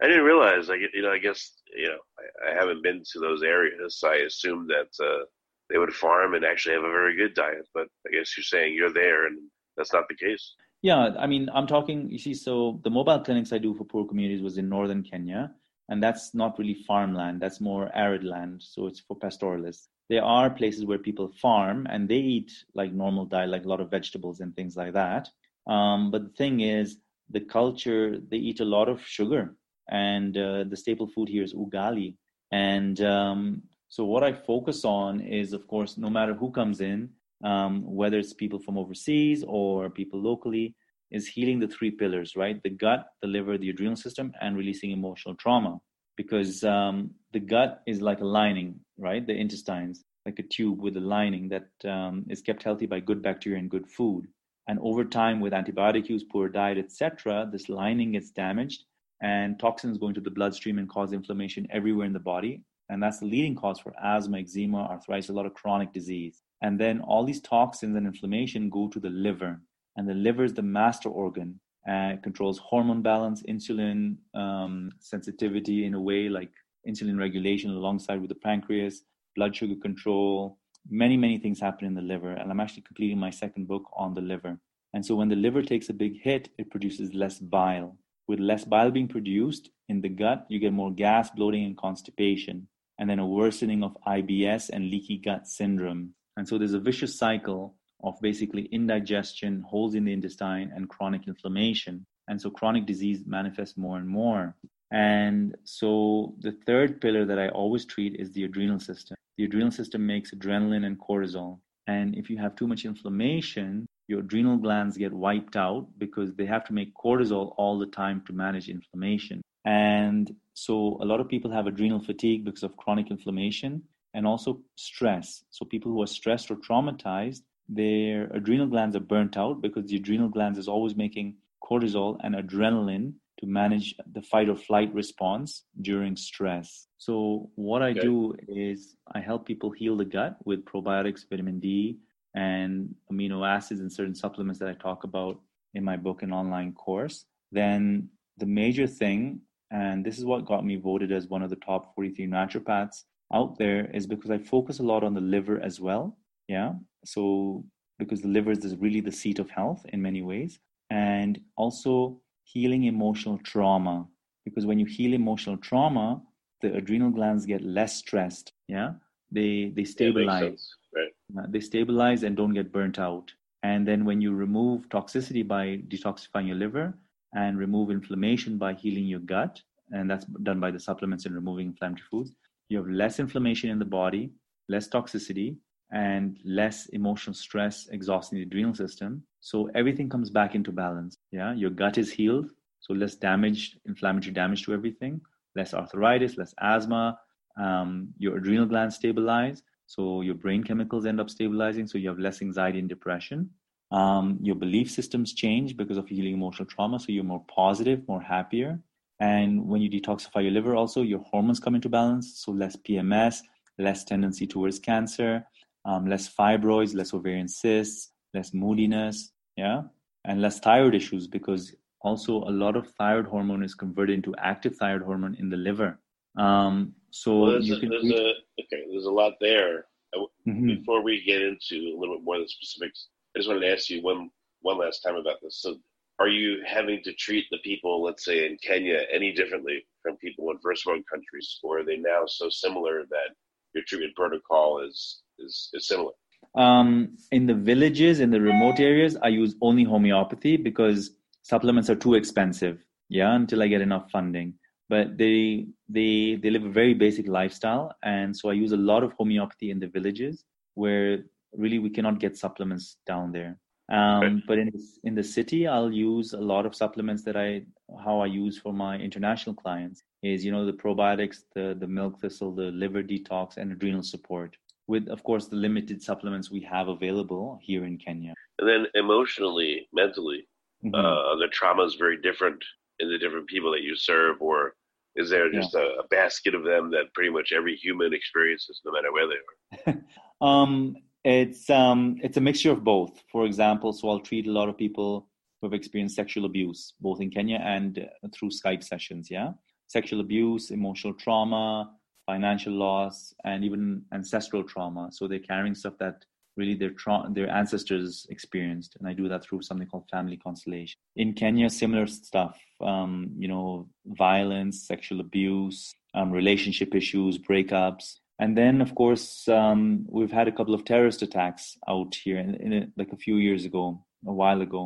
I 0.00 0.06
didn't 0.06 0.24
realize. 0.24 0.68
Like 0.68 0.80
you 0.94 1.02
know, 1.02 1.10
I 1.10 1.18
guess 1.18 1.52
you 1.76 1.88
know, 1.88 1.98
I, 2.18 2.50
I 2.50 2.54
haven't 2.54 2.82
been 2.82 3.02
to 3.12 3.20
those 3.20 3.42
areas, 3.42 3.98
so 3.98 4.08
I 4.08 4.16
assumed 4.16 4.70
that 4.70 5.04
uh, 5.04 5.24
they 5.68 5.78
would 5.78 5.92
farm 5.92 6.34
and 6.34 6.44
actually 6.44 6.76
have 6.76 6.84
a 6.84 6.90
very 6.90 7.16
good 7.16 7.34
diet. 7.34 7.66
But 7.74 7.88
I 8.06 8.12
guess 8.12 8.36
you're 8.36 8.44
saying 8.44 8.74
you're 8.74 8.92
there, 8.92 9.26
and 9.26 9.38
that's 9.76 9.92
not 9.92 10.04
the 10.08 10.14
case. 10.14 10.54
Yeah, 10.82 11.10
I 11.18 11.26
mean, 11.26 11.48
I'm 11.52 11.66
talking, 11.66 12.08
you 12.08 12.18
see, 12.18 12.34
so 12.34 12.80
the 12.84 12.90
mobile 12.90 13.18
clinics 13.18 13.52
I 13.52 13.58
do 13.58 13.74
for 13.74 13.84
poor 13.84 14.06
communities 14.06 14.42
was 14.42 14.58
in 14.58 14.68
northern 14.68 15.02
Kenya, 15.02 15.50
and 15.88 16.00
that's 16.00 16.34
not 16.34 16.56
really 16.56 16.84
farmland, 16.86 17.40
that's 17.40 17.60
more 17.60 17.90
arid 17.96 18.22
land. 18.22 18.62
So 18.62 18.86
it's 18.86 19.00
for 19.00 19.16
pastoralists. 19.16 19.88
There 20.08 20.24
are 20.24 20.50
places 20.50 20.84
where 20.84 20.98
people 20.98 21.32
farm 21.40 21.86
and 21.90 22.08
they 22.08 22.16
eat 22.16 22.52
like 22.74 22.92
normal 22.92 23.26
diet, 23.26 23.50
like 23.50 23.64
a 23.64 23.68
lot 23.68 23.80
of 23.80 23.90
vegetables 23.90 24.40
and 24.40 24.54
things 24.54 24.76
like 24.76 24.94
that. 24.94 25.28
Um, 25.66 26.10
but 26.10 26.22
the 26.24 26.34
thing 26.36 26.60
is, 26.60 26.98
the 27.30 27.40
culture, 27.40 28.18
they 28.30 28.38
eat 28.38 28.60
a 28.60 28.64
lot 28.64 28.88
of 28.88 29.02
sugar, 29.02 29.54
and 29.90 30.36
uh, 30.36 30.64
the 30.64 30.76
staple 30.76 31.08
food 31.08 31.28
here 31.28 31.42
is 31.42 31.54
ugali. 31.54 32.14
And 32.50 33.00
um, 33.02 33.62
so, 33.88 34.04
what 34.04 34.24
I 34.24 34.32
focus 34.32 34.84
on 34.84 35.20
is, 35.20 35.52
of 35.52 35.66
course, 35.66 35.98
no 35.98 36.08
matter 36.08 36.34
who 36.34 36.50
comes 36.50 36.80
in, 36.80 37.10
um, 37.44 37.82
whether 37.84 38.18
it's 38.18 38.32
people 38.32 38.58
from 38.58 38.78
overseas 38.78 39.44
or 39.46 39.90
people 39.90 40.20
locally, 40.20 40.74
is 41.10 41.26
healing 41.26 41.58
the 41.58 41.68
three 41.68 41.90
pillars, 41.90 42.36
right? 42.36 42.62
The 42.62 42.70
gut, 42.70 43.06
the 43.22 43.28
liver, 43.28 43.58
the 43.58 43.70
adrenal 43.70 43.96
system, 43.96 44.32
and 44.40 44.56
releasing 44.56 44.90
emotional 44.90 45.34
trauma. 45.34 45.78
Because 46.16 46.64
um, 46.64 47.10
the 47.32 47.40
gut 47.40 47.82
is 47.86 48.00
like 48.02 48.20
a 48.20 48.26
lining, 48.26 48.80
right? 48.98 49.26
The 49.26 49.34
intestines, 49.34 50.04
like 50.26 50.38
a 50.38 50.42
tube 50.42 50.80
with 50.80 50.96
a 50.96 51.00
lining 51.00 51.48
that 51.48 51.68
um, 51.90 52.26
is 52.28 52.42
kept 52.42 52.62
healthy 52.62 52.86
by 52.86 53.00
good 53.00 53.22
bacteria 53.22 53.58
and 53.58 53.70
good 53.70 53.88
food. 53.88 54.28
And 54.68 54.78
over 54.82 55.04
time, 55.04 55.40
with 55.40 55.54
antibiotic 55.54 56.08
use, 56.08 56.24
poor 56.24 56.48
diet, 56.48 56.78
etc., 56.78 57.48
this 57.50 57.68
lining 57.68 58.12
gets 58.12 58.30
damaged, 58.30 58.84
and 59.22 59.58
toxins 59.58 59.98
go 59.98 60.08
into 60.08 60.20
the 60.20 60.30
bloodstream 60.30 60.78
and 60.78 60.88
cause 60.88 61.12
inflammation 61.12 61.66
everywhere 61.70 62.06
in 62.06 62.12
the 62.12 62.20
body. 62.20 62.62
And 62.90 63.02
that's 63.02 63.18
the 63.18 63.26
leading 63.26 63.56
cause 63.56 63.78
for 63.78 63.94
asthma, 64.02 64.40
eczema, 64.40 64.84
arthritis, 64.84 65.30
a 65.30 65.32
lot 65.32 65.46
of 65.46 65.54
chronic 65.54 65.92
disease. 65.92 66.42
And 66.62 66.78
then 66.78 67.00
all 67.00 67.24
these 67.24 67.40
toxins 67.40 67.96
and 67.96 68.06
inflammation 68.06 68.70
go 68.70 68.88
to 68.88 69.00
the 69.00 69.10
liver. 69.10 69.60
And 69.96 70.08
the 70.08 70.14
liver 70.14 70.44
is 70.44 70.54
the 70.54 70.62
master 70.62 71.08
organ 71.08 71.60
and 71.86 72.12
it 72.12 72.22
controls 72.22 72.58
hormone 72.58 73.02
balance, 73.02 73.42
insulin 73.42 74.16
um, 74.34 74.92
sensitivity 75.00 75.84
in 75.84 75.94
a 75.94 76.00
way 76.00 76.28
like 76.28 76.50
insulin 76.88 77.18
regulation 77.18 77.70
alongside 77.70 78.20
with 78.20 78.30
the 78.30 78.34
pancreas, 78.34 79.02
blood 79.36 79.54
sugar 79.54 79.76
control. 79.80 80.58
Many, 80.88 81.16
many 81.16 81.38
things 81.38 81.60
happen 81.60 81.86
in 81.86 81.94
the 81.94 82.00
liver. 82.00 82.32
And 82.32 82.50
I'm 82.50 82.60
actually 82.60 82.82
completing 82.82 83.18
my 83.18 83.30
second 83.30 83.68
book 83.68 83.84
on 83.94 84.14
the 84.14 84.20
liver. 84.20 84.58
And 84.94 85.04
so 85.04 85.14
when 85.14 85.28
the 85.28 85.36
liver 85.36 85.62
takes 85.62 85.88
a 85.88 85.94
big 85.94 86.20
hit, 86.20 86.48
it 86.58 86.70
produces 86.70 87.12
less 87.14 87.38
bile. 87.38 87.96
With 88.26 88.40
less 88.40 88.64
bile 88.64 88.90
being 88.90 89.08
produced 89.08 89.70
in 89.88 90.00
the 90.00 90.08
gut, 90.08 90.46
you 90.48 90.58
get 90.58 90.72
more 90.72 90.90
gas, 90.90 91.30
bloating, 91.30 91.64
and 91.64 91.76
constipation, 91.76 92.68
and 92.98 93.08
then 93.08 93.18
a 93.18 93.26
worsening 93.26 93.82
of 93.82 93.96
IBS 94.06 94.70
and 94.70 94.90
leaky 94.90 95.18
gut 95.18 95.46
syndrome. 95.46 96.14
And 96.36 96.46
so 96.46 96.58
there's 96.58 96.74
a 96.74 96.80
vicious 96.80 97.18
cycle 97.18 97.74
of 98.02 98.20
basically 98.20 98.66
indigestion, 98.66 99.62
holes 99.62 99.94
in 99.94 100.04
the 100.04 100.12
intestine, 100.12 100.72
and 100.74 100.88
chronic 100.88 101.26
inflammation. 101.26 102.06
And 102.28 102.40
so 102.40 102.50
chronic 102.50 102.86
disease 102.86 103.22
manifests 103.26 103.76
more 103.76 103.96
and 103.96 104.08
more. 104.08 104.54
And 104.90 105.56
so 105.64 106.34
the 106.40 106.52
third 106.66 107.00
pillar 107.00 107.24
that 107.26 107.38
I 107.38 107.48
always 107.48 107.84
treat 107.84 108.16
is 108.18 108.32
the 108.32 108.44
adrenal 108.44 108.80
system. 108.80 109.16
The 109.36 109.44
adrenal 109.44 109.70
system 109.70 110.06
makes 110.06 110.32
adrenaline 110.32 110.84
and 110.84 110.98
cortisol. 110.98 111.60
And 111.86 112.14
if 112.16 112.28
you 112.28 112.38
have 112.38 112.56
too 112.56 112.66
much 112.66 112.84
inflammation, 112.84 113.86
your 114.08 114.20
adrenal 114.20 114.56
glands 114.56 114.96
get 114.96 115.12
wiped 115.12 115.56
out 115.56 115.86
because 115.98 116.34
they 116.34 116.46
have 116.46 116.64
to 116.64 116.72
make 116.72 116.94
cortisol 116.94 117.54
all 117.56 117.78
the 117.78 117.86
time 117.86 118.22
to 118.26 118.32
manage 118.32 118.68
inflammation. 118.68 119.42
And 119.64 120.34
so 120.54 120.98
a 121.00 121.04
lot 121.04 121.20
of 121.20 121.28
people 121.28 121.50
have 121.50 121.66
adrenal 121.66 122.00
fatigue 122.00 122.44
because 122.44 122.62
of 122.62 122.76
chronic 122.76 123.10
inflammation 123.10 123.82
and 124.14 124.26
also 124.26 124.60
stress. 124.76 125.44
So 125.50 125.64
people 125.66 125.92
who 125.92 126.02
are 126.02 126.06
stressed 126.06 126.50
or 126.50 126.56
traumatized, 126.56 127.42
their 127.68 128.24
adrenal 128.32 128.66
glands 128.66 128.96
are 128.96 129.00
burnt 129.00 129.36
out 129.36 129.60
because 129.60 129.86
the 129.86 129.96
adrenal 129.96 130.30
glands 130.30 130.58
is 130.58 130.68
always 130.68 130.96
making 130.96 131.36
cortisol 131.62 132.16
and 132.22 132.34
adrenaline 132.34 133.12
to 133.38 133.46
manage 133.46 133.94
the 134.12 134.22
fight 134.22 134.48
or 134.48 134.56
flight 134.56 134.92
response 134.92 135.64
during 135.80 136.16
stress. 136.16 136.88
So 136.98 137.50
what 137.54 137.82
I 137.82 137.90
Okay. 137.90 138.00
do 138.00 138.34
is 138.48 138.96
I 139.14 139.20
help 139.20 139.46
people 139.46 139.70
heal 139.70 139.96
the 139.96 140.04
gut 140.04 140.36
with 140.44 140.64
probiotics, 140.64 141.28
vitamin 141.28 141.60
D, 141.60 141.98
and 142.34 142.94
amino 143.10 143.46
acids 143.46 143.80
and 143.80 143.92
certain 143.92 144.14
supplements 144.14 144.58
that 144.60 144.68
I 144.68 144.74
talk 144.74 145.04
about 145.04 145.40
in 145.74 145.84
my 145.84 145.96
book 145.96 146.22
and 146.22 146.32
online 146.32 146.72
course. 146.72 147.26
Then 147.52 148.08
the 148.38 148.46
major 148.46 148.86
thing, 148.86 149.40
and 149.70 150.04
this 150.04 150.18
is 150.18 150.24
what 150.24 150.46
got 150.46 150.64
me 150.64 150.76
voted 150.76 151.12
as 151.12 151.28
one 151.28 151.42
of 151.42 151.50
the 151.50 151.56
top 151.56 151.94
43 151.94 152.26
naturopaths 152.26 153.04
out 153.32 153.58
there, 153.58 153.90
is 153.92 154.06
because 154.06 154.30
I 154.30 154.38
focus 154.38 154.78
a 154.80 154.82
lot 154.82 155.04
on 155.04 155.14
the 155.14 155.20
liver 155.20 155.60
as 155.60 155.80
well. 155.80 156.18
Yeah. 156.48 156.72
So 157.04 157.64
because 157.98 158.22
the 158.22 158.28
liver 158.28 158.52
is 158.52 158.76
really 158.76 159.00
the 159.00 159.12
seat 159.12 159.38
of 159.38 159.50
health 159.50 159.84
in 159.92 160.00
many 160.02 160.22
ways, 160.22 160.60
and 160.90 161.40
also 161.56 162.20
healing 162.52 162.84
emotional 162.84 163.38
trauma. 163.38 164.06
Because 164.44 164.64
when 164.66 164.78
you 164.78 164.86
heal 164.86 165.12
emotional 165.12 165.56
trauma, 165.58 166.22
the 166.62 166.74
adrenal 166.74 167.10
glands 167.10 167.44
get 167.46 167.62
less 167.62 167.96
stressed. 167.96 168.52
Yeah. 168.68 168.92
They 169.30 169.72
they 169.76 169.84
stabilize. 169.84 170.74
Right. 170.94 171.12
Uh, 171.38 171.46
they 171.48 171.60
stabilize 171.60 172.22
and 172.22 172.36
don't 172.36 172.54
get 172.54 172.72
burnt 172.72 172.98
out. 172.98 173.30
And 173.62 173.86
then 173.86 174.04
when 174.04 174.20
you 174.20 174.34
remove 174.34 174.88
toxicity 174.88 175.46
by 175.46 175.64
detoxifying 175.88 176.46
your 176.46 176.56
liver 176.56 176.94
and 177.34 177.58
remove 177.58 177.90
inflammation 177.90 178.56
by 178.56 178.72
healing 178.72 179.04
your 179.04 179.20
gut, 179.20 179.60
and 179.90 180.10
that's 180.10 180.24
done 180.48 180.60
by 180.60 180.70
the 180.70 180.80
supplements 180.80 181.26
and 181.26 181.34
removing 181.34 181.66
inflammatory 181.68 182.06
foods, 182.10 182.32
you 182.68 182.78
have 182.78 182.88
less 182.88 183.18
inflammation 183.18 183.68
in 183.70 183.78
the 183.78 183.84
body, 183.84 184.30
less 184.68 184.88
toxicity, 184.88 185.56
and 185.90 186.38
less 186.44 186.86
emotional 186.86 187.34
stress 187.34 187.88
exhausting 187.90 188.38
the 188.38 188.42
adrenal 188.42 188.74
system. 188.74 189.22
So 189.40 189.70
everything 189.74 190.08
comes 190.08 190.30
back 190.30 190.54
into 190.54 190.72
balance. 190.72 191.16
Yeah, 191.30 191.54
your 191.54 191.70
gut 191.70 191.98
is 191.98 192.10
healed, 192.10 192.46
so 192.80 192.92
less 192.94 193.14
damage, 193.14 193.78
inflammatory 193.86 194.32
damage 194.32 194.64
to 194.64 194.74
everything, 194.74 195.20
less 195.56 195.74
arthritis, 195.74 196.36
less 196.36 196.54
asthma. 196.60 197.18
Um, 197.58 198.08
your 198.18 198.36
adrenal 198.36 198.66
glands 198.66 198.96
stabilize, 198.96 199.62
so 199.86 200.20
your 200.20 200.34
brain 200.34 200.62
chemicals 200.62 201.06
end 201.06 201.20
up 201.20 201.30
stabilizing, 201.30 201.86
so 201.86 201.98
you 201.98 202.08
have 202.08 202.18
less 202.18 202.42
anxiety 202.42 202.78
and 202.78 202.88
depression. 202.88 203.50
Um, 203.90 204.38
your 204.42 204.54
belief 204.54 204.90
systems 204.90 205.32
change 205.32 205.76
because 205.76 205.96
of 205.96 206.06
healing 206.06 206.34
emotional 206.34 206.66
trauma, 206.66 207.00
so 207.00 207.06
you're 207.08 207.24
more 207.24 207.44
positive, 207.48 208.06
more 208.06 208.20
happier. 208.20 208.78
And 209.20 209.66
when 209.66 209.80
you 209.80 209.90
detoxify 209.90 210.42
your 210.42 210.52
liver, 210.52 210.76
also 210.76 211.02
your 211.02 211.20
hormones 211.20 211.58
come 211.58 211.74
into 211.74 211.88
balance, 211.88 212.34
so 212.36 212.52
less 212.52 212.76
PMS, 212.76 213.40
less 213.78 214.04
tendency 214.04 214.46
towards 214.46 214.78
cancer, 214.78 215.44
um, 215.88 216.06
less 216.06 216.28
fibroids, 216.28 216.94
less 216.94 217.14
ovarian 217.14 217.48
cysts, 217.48 218.12
less 218.34 218.52
moodiness, 218.52 219.32
yeah, 219.56 219.82
and 220.26 220.42
less 220.42 220.60
thyroid 220.60 220.94
issues 220.94 221.26
because 221.26 221.74
also 222.02 222.42
a 222.44 222.54
lot 222.64 222.76
of 222.76 222.86
thyroid 222.98 223.26
hormone 223.26 223.64
is 223.64 223.74
converted 223.74 224.14
into 224.14 224.34
active 224.36 224.76
thyroid 224.76 225.02
hormone 225.02 225.34
in 225.40 225.48
the 225.48 225.56
liver. 225.56 225.98
Um, 226.36 226.94
so 227.10 227.40
well, 227.40 227.50
there's, 227.52 227.68
you 227.68 227.76
a, 227.76 227.80
can 227.80 227.88
there's 227.88 228.10
a 228.10 228.28
okay. 228.62 228.82
There's 228.90 229.06
a 229.06 229.10
lot 229.10 229.32
there. 229.40 229.86
I- 230.14 230.26
Mhm. 230.46 230.78
Before 230.78 231.02
we 231.02 231.22
get 231.24 231.42
into 231.42 231.76
a 231.94 231.96
little 231.98 232.16
bit 232.16 232.24
more 232.24 232.36
of 232.36 232.42
the 232.42 232.48
specifics, 232.48 233.08
I 233.34 233.38
just 233.38 233.48
wanted 233.48 233.60
to 233.66 233.72
ask 233.72 233.90
you 233.90 234.02
one 234.02 234.30
one 234.60 234.78
last 234.78 235.00
time 235.00 235.16
about 235.16 235.38
this. 235.42 235.60
So, 235.62 235.76
are 236.18 236.28
you 236.28 236.62
having 236.66 237.02
to 237.04 237.12
treat 237.14 237.46
the 237.50 237.58
people, 237.58 238.02
let's 238.02 238.24
say 238.24 238.46
in 238.46 238.56
Kenya, 238.58 239.00
any 239.12 239.32
differently 239.32 239.86
from 240.02 240.16
people 240.16 240.50
in 240.50 240.58
first 240.58 240.84
world 240.86 241.04
countries, 241.12 241.58
or 241.62 241.80
are 241.80 241.84
they 241.84 241.96
now 241.96 242.22
so 242.26 242.48
similar 242.48 243.04
that 243.10 243.28
your 243.74 243.84
treatment 243.84 244.16
protocol 244.16 244.80
is 244.80 245.22
is, 245.38 245.70
is 245.72 245.88
similar? 245.88 246.12
Um, 246.54 247.16
in 247.30 247.46
the 247.46 247.54
villages, 247.54 248.20
in 248.20 248.30
the 248.30 248.40
remote 248.40 248.80
areas, 248.80 249.16
I 249.22 249.28
use 249.28 249.54
only 249.60 249.84
homeopathy 249.84 250.56
because 250.56 251.12
supplements 251.42 251.90
are 251.90 251.96
too 251.96 252.14
expensive. 252.14 252.84
Yeah, 253.08 253.34
until 253.34 253.62
I 253.62 253.68
get 253.68 253.80
enough 253.80 254.10
funding. 254.10 254.54
But 254.88 255.18
they 255.18 255.66
they 255.88 256.38
they 256.42 256.50
live 256.50 256.64
a 256.64 256.70
very 256.70 256.94
basic 256.94 257.28
lifestyle, 257.28 257.94
and 258.02 258.36
so 258.36 258.48
I 258.48 258.54
use 258.54 258.72
a 258.72 258.76
lot 258.76 259.02
of 259.02 259.12
homeopathy 259.12 259.70
in 259.70 259.78
the 259.78 259.86
villages 259.86 260.44
where 260.74 261.24
really 261.52 261.78
we 261.78 261.90
cannot 261.90 262.20
get 262.20 262.36
supplements 262.36 262.96
down 263.06 263.32
there. 263.32 263.58
Um, 263.90 264.22
Okay. 264.22 264.42
But 264.46 264.58
in 264.58 264.70
in 265.04 265.14
the 265.14 265.24
city, 265.24 265.66
I'll 265.66 265.92
use 265.92 266.32
a 266.32 266.40
lot 266.40 266.66
of 266.66 266.74
supplements 266.74 267.22
that 267.24 267.36
I 267.36 267.66
how 268.04 268.20
I 268.20 268.26
use 268.26 268.58
for 268.58 268.72
my 268.72 268.98
international 268.98 269.54
clients 269.54 270.02
is 270.22 270.44
you 270.44 270.52
know 270.52 270.64
the 270.66 270.78
probiotics, 270.84 271.44
the 271.54 271.76
the 271.78 271.86
milk 271.86 272.20
thistle, 272.20 272.54
the 272.54 272.70
liver 272.82 273.02
detox, 273.02 273.58
and 273.58 273.72
adrenal 273.72 274.02
support 274.02 274.56
with 274.88 275.08
of 275.08 275.22
course 275.22 275.46
the 275.46 275.56
limited 275.56 276.02
supplements 276.02 276.50
we 276.50 276.60
have 276.62 276.88
available 276.88 277.60
here 277.62 277.84
in 277.84 277.96
Kenya. 277.98 278.34
And 278.58 278.68
then 278.68 278.86
emotionally, 278.94 279.88
mentally, 279.92 280.48
Mhm. 280.84 280.94
uh, 280.94 281.36
the 281.36 281.48
trauma 281.48 281.84
is 281.84 281.94
very 281.94 282.16
different 282.20 282.60
in 282.98 283.08
the 283.08 283.18
different 283.18 283.46
people 283.46 283.70
that 283.72 283.82
you 283.82 283.94
serve, 283.94 284.40
or 284.40 284.74
is 285.14 285.30
there 285.30 285.46
Yeah. 285.52 285.60
just 285.60 285.74
a, 285.74 285.86
a 286.02 286.06
basket 286.08 286.54
of 286.54 286.64
them 286.64 286.90
that 286.90 287.12
pretty 287.14 287.30
much 287.30 287.52
every 287.52 287.76
human 287.76 288.12
experiences, 288.12 288.80
no 288.84 288.90
matter 288.92 289.12
where 289.12 289.28
they 289.28 289.40
are? 289.44 290.04
um, 290.40 290.96
it's 291.24 291.68
um, 291.68 292.16
it's 292.22 292.36
a 292.36 292.40
mixture 292.40 292.70
of 292.72 292.82
both. 292.82 293.22
For 293.30 293.44
example, 293.44 293.92
so 293.92 294.08
I'll 294.08 294.20
treat 294.30 294.46
a 294.46 294.52
lot 294.52 294.68
of 294.68 294.76
people 294.78 295.28
who 295.60 295.66
have 295.66 295.74
experienced 295.74 296.14
sexual 296.16 296.44
abuse, 296.46 296.94
both 297.00 297.20
in 297.20 297.30
Kenya 297.30 297.58
and 297.58 297.98
uh, 297.98 298.28
through 298.32 298.50
Skype 298.50 298.82
sessions. 298.82 299.30
Yeah, 299.30 299.52
sexual 299.88 300.20
abuse, 300.20 300.70
emotional 300.70 301.12
trauma, 301.14 301.92
financial 302.30 302.74
loss, 302.86 303.16
and 303.48 303.58
even 303.68 303.82
ancestral 304.18 304.62
trauma. 304.72 305.04
So 305.16 305.22
they're 305.26 305.48
carrying 305.52 305.76
stuff 305.82 305.96
that 306.04 306.16
really 306.58 306.76
their 306.82 306.94
tra- 307.02 307.28
their 307.36 307.50
ancestors 307.60 308.26
experienced, 308.36 308.90
and 308.96 309.04
I 309.10 309.12
do 309.20 309.26
that 309.28 309.42
through 309.44 309.62
something 309.62 309.88
called 309.90 310.06
family 310.16 310.38
constellation. 310.46 310.96
In 311.22 311.28
Kenya, 311.40 311.68
similar 311.70 312.06
stuff. 312.06 312.56
Um, 312.92 313.12
you 313.42 313.48
know, 313.52 313.88
violence, 314.28 314.74
sexual 314.92 315.20
abuse, 315.26 315.78
um, 316.18 316.28
relationship 316.40 316.90
issues, 317.00 317.34
breakups, 317.50 318.06
and 318.42 318.50
then 318.60 318.74
of 318.86 318.90
course 319.00 319.26
um, 319.60 319.80
we've 320.16 320.36
had 320.40 320.48
a 320.48 320.56
couple 320.58 320.74
of 320.74 320.84
terrorist 320.84 321.20
attacks 321.22 321.64
out 321.92 322.12
here, 322.24 322.38
in, 322.44 322.50
in 322.64 322.72
it, 322.80 322.88
like 323.00 323.12
a 323.12 323.22
few 323.26 323.36
years 323.46 323.62
ago, 323.70 323.84
a 324.32 324.34
while 324.42 324.60
ago, 324.68 324.82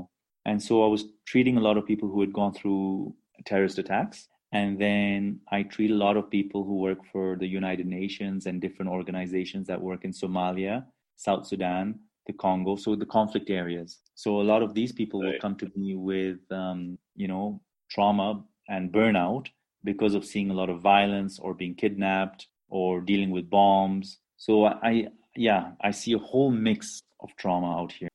and 0.49 0.59
so 0.67 0.75
I 0.87 0.89
was 0.95 1.03
treating 1.33 1.57
a 1.57 1.65
lot 1.69 1.77
of 1.79 1.91
people 1.91 2.09
who 2.11 2.21
had 2.25 2.33
gone 2.41 2.55
through 2.59 3.15
terrorist 3.45 3.79
attacks. 3.85 4.29
And 4.53 4.79
then 4.79 5.41
I 5.51 5.63
treat 5.63 5.91
a 5.91 5.95
lot 5.95 6.17
of 6.17 6.31
people 6.31 6.63
who 6.63 6.77
work 6.77 6.99
for 7.11 7.37
the 7.37 7.47
United 7.47 7.87
Nations 7.87 8.47
and 8.47 8.61
different 8.61 8.91
organizations 8.91 9.67
that 9.69 9.81
work 9.81 10.05
in 10.05 10.13
Somalia, 10.13 10.85
South 11.17 11.47
Sudan, 11.47 11.99
the 12.27 12.35
Congo, 12.35 12.77
so 12.77 12.95
the 12.95 13.07
conflict 13.07 13.49
areas. 13.51 13.99
So 14.15 14.41
a 14.41 14.43
lot 14.53 14.63
of 14.63 14.75
these 14.75 14.93
people 14.93 15.21
will 15.21 15.39
come 15.41 15.57
to 15.57 15.71
me 15.75 15.97
with, 15.97 16.39
um, 16.51 16.99
you 17.17 17.29
know, 17.29 17.61
trauma 17.91 18.45
and 18.69 18.93
burnout 18.93 19.47
because 19.85 20.15
of 20.15 20.25
seeing 20.25 20.51
a 20.51 20.55
lot 20.55 20.71
of 20.71 20.81
violence 20.81 21.39
or 21.39 21.55
being 21.55 21.75
kidnapped 21.75 22.47
or 22.69 23.01
dealing 23.01 23.31
with 23.31 23.51
bombs. 23.51 24.19
So 24.37 24.67
I, 24.67 25.09
yeah, 25.35 25.73
I 25.81 25.91
see 25.91 26.13
a 26.13 26.19
whole 26.19 26.51
mix 26.51 27.03
of 27.21 27.31
trauma 27.37 27.81
out 27.81 27.93
here. 27.93 28.09